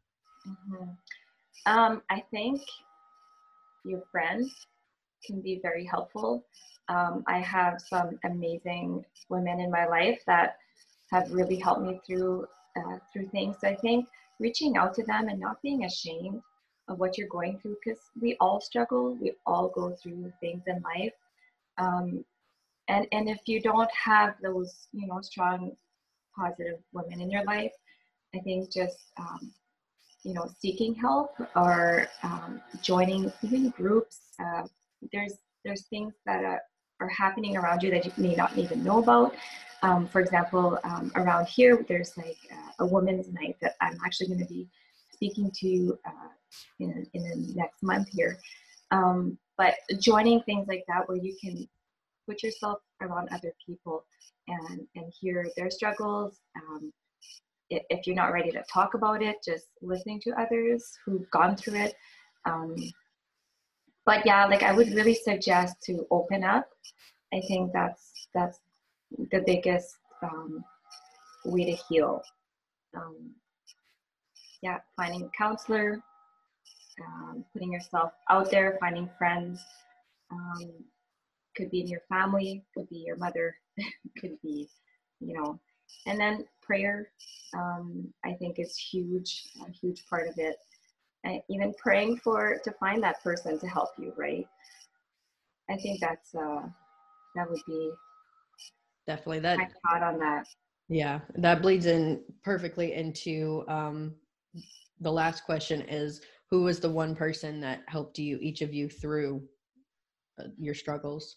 [0.49, 0.89] Mm-hmm.
[1.67, 2.61] um, i think
[3.85, 4.53] your friends
[5.25, 6.45] can be very helpful.
[6.89, 10.57] Um, i have some amazing women in my life that
[11.13, 12.47] have really helped me through
[12.77, 13.57] uh, through things.
[13.61, 14.09] So I think
[14.41, 16.41] reaching out to them and not being ashamed
[16.89, 20.83] of what you're going through, because we all struggle, we all go through things in
[20.83, 21.13] life.
[21.79, 22.25] Um,
[22.89, 25.73] and and if you don't have those, you know, strong,
[26.37, 27.73] positive women in your life,
[28.35, 29.53] I think just um,
[30.25, 34.21] you know seeking help or um, joining even groups.
[34.41, 34.65] Uh,
[35.13, 35.35] there's
[35.65, 36.61] there's things that are,
[37.03, 39.35] are happening around you that you may not even know about.
[39.83, 44.29] Um, for example, um, around here, there's like uh, a women's night that I'm actually
[44.29, 44.69] going to be
[45.13, 46.33] speaking to uh,
[46.79, 48.39] in, in the next month here.
[48.93, 51.69] Um, but joining things like that where you can
[52.29, 54.05] put yourself around other people
[54.47, 56.39] and, and hear their struggles.
[56.57, 56.93] Um,
[57.71, 61.57] if, if you're not ready to talk about it, just listening to others who've gone
[61.57, 61.95] through it.
[64.05, 66.69] But yeah, like I would really suggest to open up.
[67.33, 68.59] I think that's that's
[69.31, 70.65] the biggest um,
[71.45, 72.23] way to heal.
[72.97, 73.31] Um,
[74.63, 76.01] yeah, finding a counselor,
[77.05, 79.61] um, putting yourself out there, finding friends.
[80.31, 80.73] Um,
[81.57, 83.55] could be in your family, could be your mother,
[84.19, 84.69] could be,
[85.21, 85.61] you know,
[86.07, 87.09] and then prayer,
[87.55, 90.57] um, I think is huge, a huge part of it.
[91.25, 94.47] And even praying for to find that person to help you, right?
[95.71, 96.63] I think that's uh,
[97.37, 97.93] that would be
[99.07, 100.47] definitely that my thought on that.
[100.89, 104.15] Yeah, that bleeds in perfectly into um,
[105.01, 106.21] the last question is
[106.51, 109.43] who was the one person that helped you, each of you, through
[110.39, 111.37] uh, your struggles?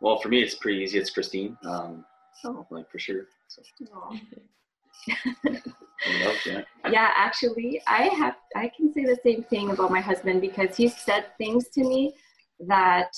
[0.00, 0.98] Well, for me, it's pretty easy.
[0.98, 2.04] It's Christine, um,
[2.44, 3.26] Oh, like for sure.
[3.48, 3.62] So,
[6.90, 10.88] yeah, actually, I have I can say the same thing about my husband because he
[10.88, 12.14] said things to me
[12.60, 13.10] that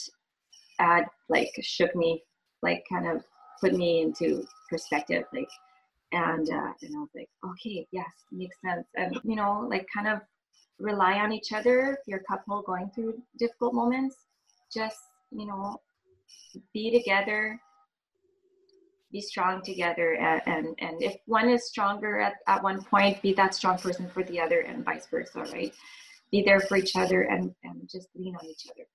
[0.79, 2.23] uh, like shook me,
[2.63, 3.23] like kind of
[3.61, 5.49] put me into perspective, like,
[6.13, 10.09] and uh, and I was like, okay, yes, makes sense, and you know, like kind
[10.09, 10.21] of
[10.79, 14.17] rely on each other if you're a couple going through difficult moments.
[14.75, 14.99] Just
[15.33, 15.77] you know,
[16.73, 17.61] be together
[19.13, 23.33] be strong together and, and and if one is stronger at, at one point be
[23.33, 25.73] that strong person for the other and vice versa right?
[26.31, 28.87] Be there for each other and and just lean on each other.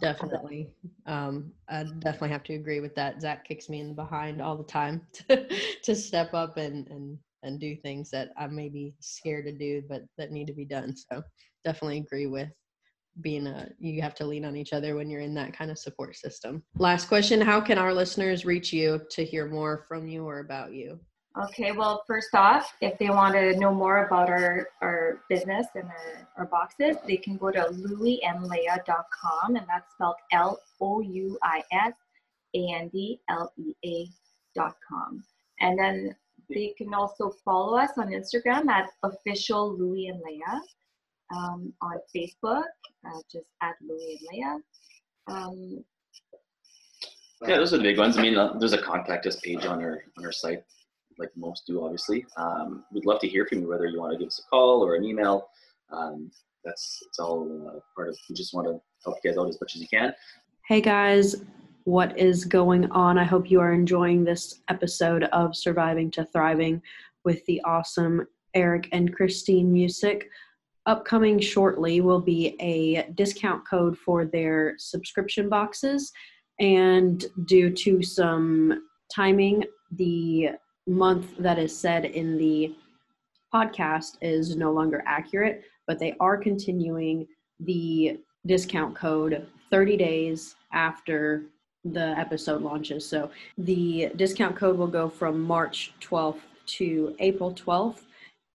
[0.00, 0.70] Definitely.
[1.06, 3.20] Um i definitely have to agree with that.
[3.20, 5.46] Zach kicks me in the behind all the time to,
[5.82, 9.82] to step up and and and do things that i may be scared to do
[9.86, 10.94] but that need to be done.
[10.96, 11.22] So
[11.64, 12.48] definitely agree with
[13.20, 15.78] being a you have to lean on each other when you're in that kind of
[15.78, 16.62] support system.
[16.78, 20.72] Last question how can our listeners reach you to hear more from you or about
[20.72, 20.98] you?
[21.40, 25.84] Okay well first off if they want to know more about our our business and
[25.84, 31.94] our, our boxes they can go to louisandleah.com and that's spelled l-o-u-i-s
[32.54, 34.08] a-n-d-l-e-a
[34.54, 35.24] dot com.
[35.60, 36.14] And then
[36.48, 40.60] they can also follow us on instagram at official louis and leah
[41.34, 42.64] um, on Facebook,
[43.06, 44.58] uh, just at Louis and Leah.
[45.26, 45.84] Um,
[47.46, 48.16] Yeah, those are the big ones.
[48.16, 50.62] I mean, uh, there's a contact us page on our on our site,
[51.18, 52.24] like most do, obviously.
[52.36, 54.84] Um, we'd love to hear from you, whether you want to give us a call
[54.84, 55.48] or an email.
[55.92, 56.30] Um,
[56.64, 58.18] that's it's all uh, part of.
[58.28, 60.14] We just want to help you guys out as much as you can.
[60.66, 61.36] Hey guys,
[61.84, 63.18] what is going on?
[63.18, 66.80] I hope you are enjoying this episode of Surviving to Thriving
[67.24, 70.28] with the awesome Eric and Christine Music.
[70.86, 76.12] Upcoming shortly will be a discount code for their subscription boxes.
[76.60, 80.50] And due to some timing, the
[80.86, 82.74] month that is said in the
[83.52, 87.26] podcast is no longer accurate, but they are continuing
[87.60, 91.44] the discount code 30 days after
[91.84, 93.08] the episode launches.
[93.08, 98.02] So the discount code will go from March 12th to April 12th.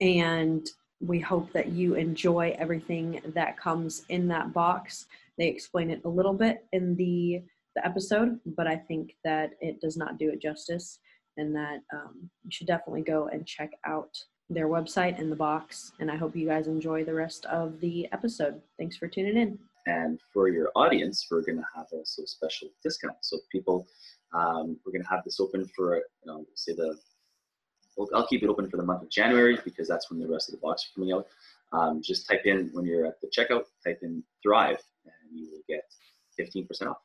[0.01, 0.69] And
[1.00, 5.08] we hope that you enjoy everything that comes in that box.
[5.38, 7.41] They explain it a little bit in the,
[7.76, 11.00] the episode, but I think that it does not do it justice
[11.38, 14.18] and that um, you should definitely go and check out
[14.50, 15.93] their website in the box.
[16.00, 18.62] And I hope you guys enjoy the rest of the episode.
[18.78, 19.60] Thanks for tuning in.
[19.86, 23.30] And for your audience, we're going to have also a special discounts.
[23.30, 23.88] So people,
[24.34, 26.97] um, we're going to have this open for, you know, say the,
[28.14, 30.54] I'll keep it open for the month of January because that's when the rest of
[30.54, 31.28] the box are coming out.
[31.72, 35.62] Um, just type in when you're at the checkout, type in Thrive, and you will
[35.68, 35.84] get
[36.39, 36.97] 15% off.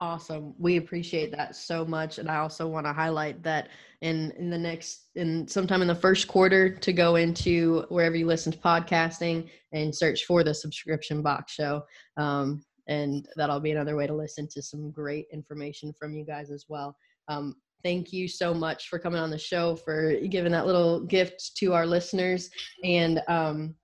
[0.00, 0.52] Awesome.
[0.58, 2.18] We appreciate that so much.
[2.18, 3.68] And I also want to highlight that
[4.00, 8.26] in in the next in sometime in the first quarter to go into wherever you
[8.26, 11.84] listen to podcasting and search for the subscription box show.
[12.16, 16.50] Um, and that'll be another way to listen to some great information from you guys
[16.50, 16.96] as well.
[17.28, 21.52] Um, thank you so much for coming on the show, for giving that little gift
[21.56, 22.50] to our listeners,
[22.84, 23.74] and um,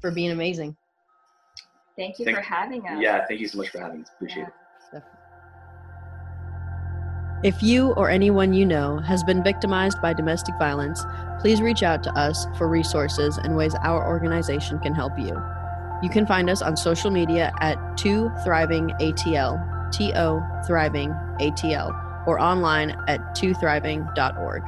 [0.00, 0.76] for being amazing.
[1.98, 2.98] thank you Thank- for having us.
[3.00, 4.08] Yeah, thank you so much for having us.
[4.16, 4.42] Appreciate
[4.92, 4.98] Yeah.
[4.98, 5.02] it.
[7.44, 11.04] If you or anyone you know has been victimized by domestic violence,
[11.40, 15.36] please reach out to us for resources and ways our organization can help you.
[16.04, 21.92] You can find us on social media at 2 Thriving ATL, T O Thriving ATL,
[22.26, 24.62] or online at 2thriving.org.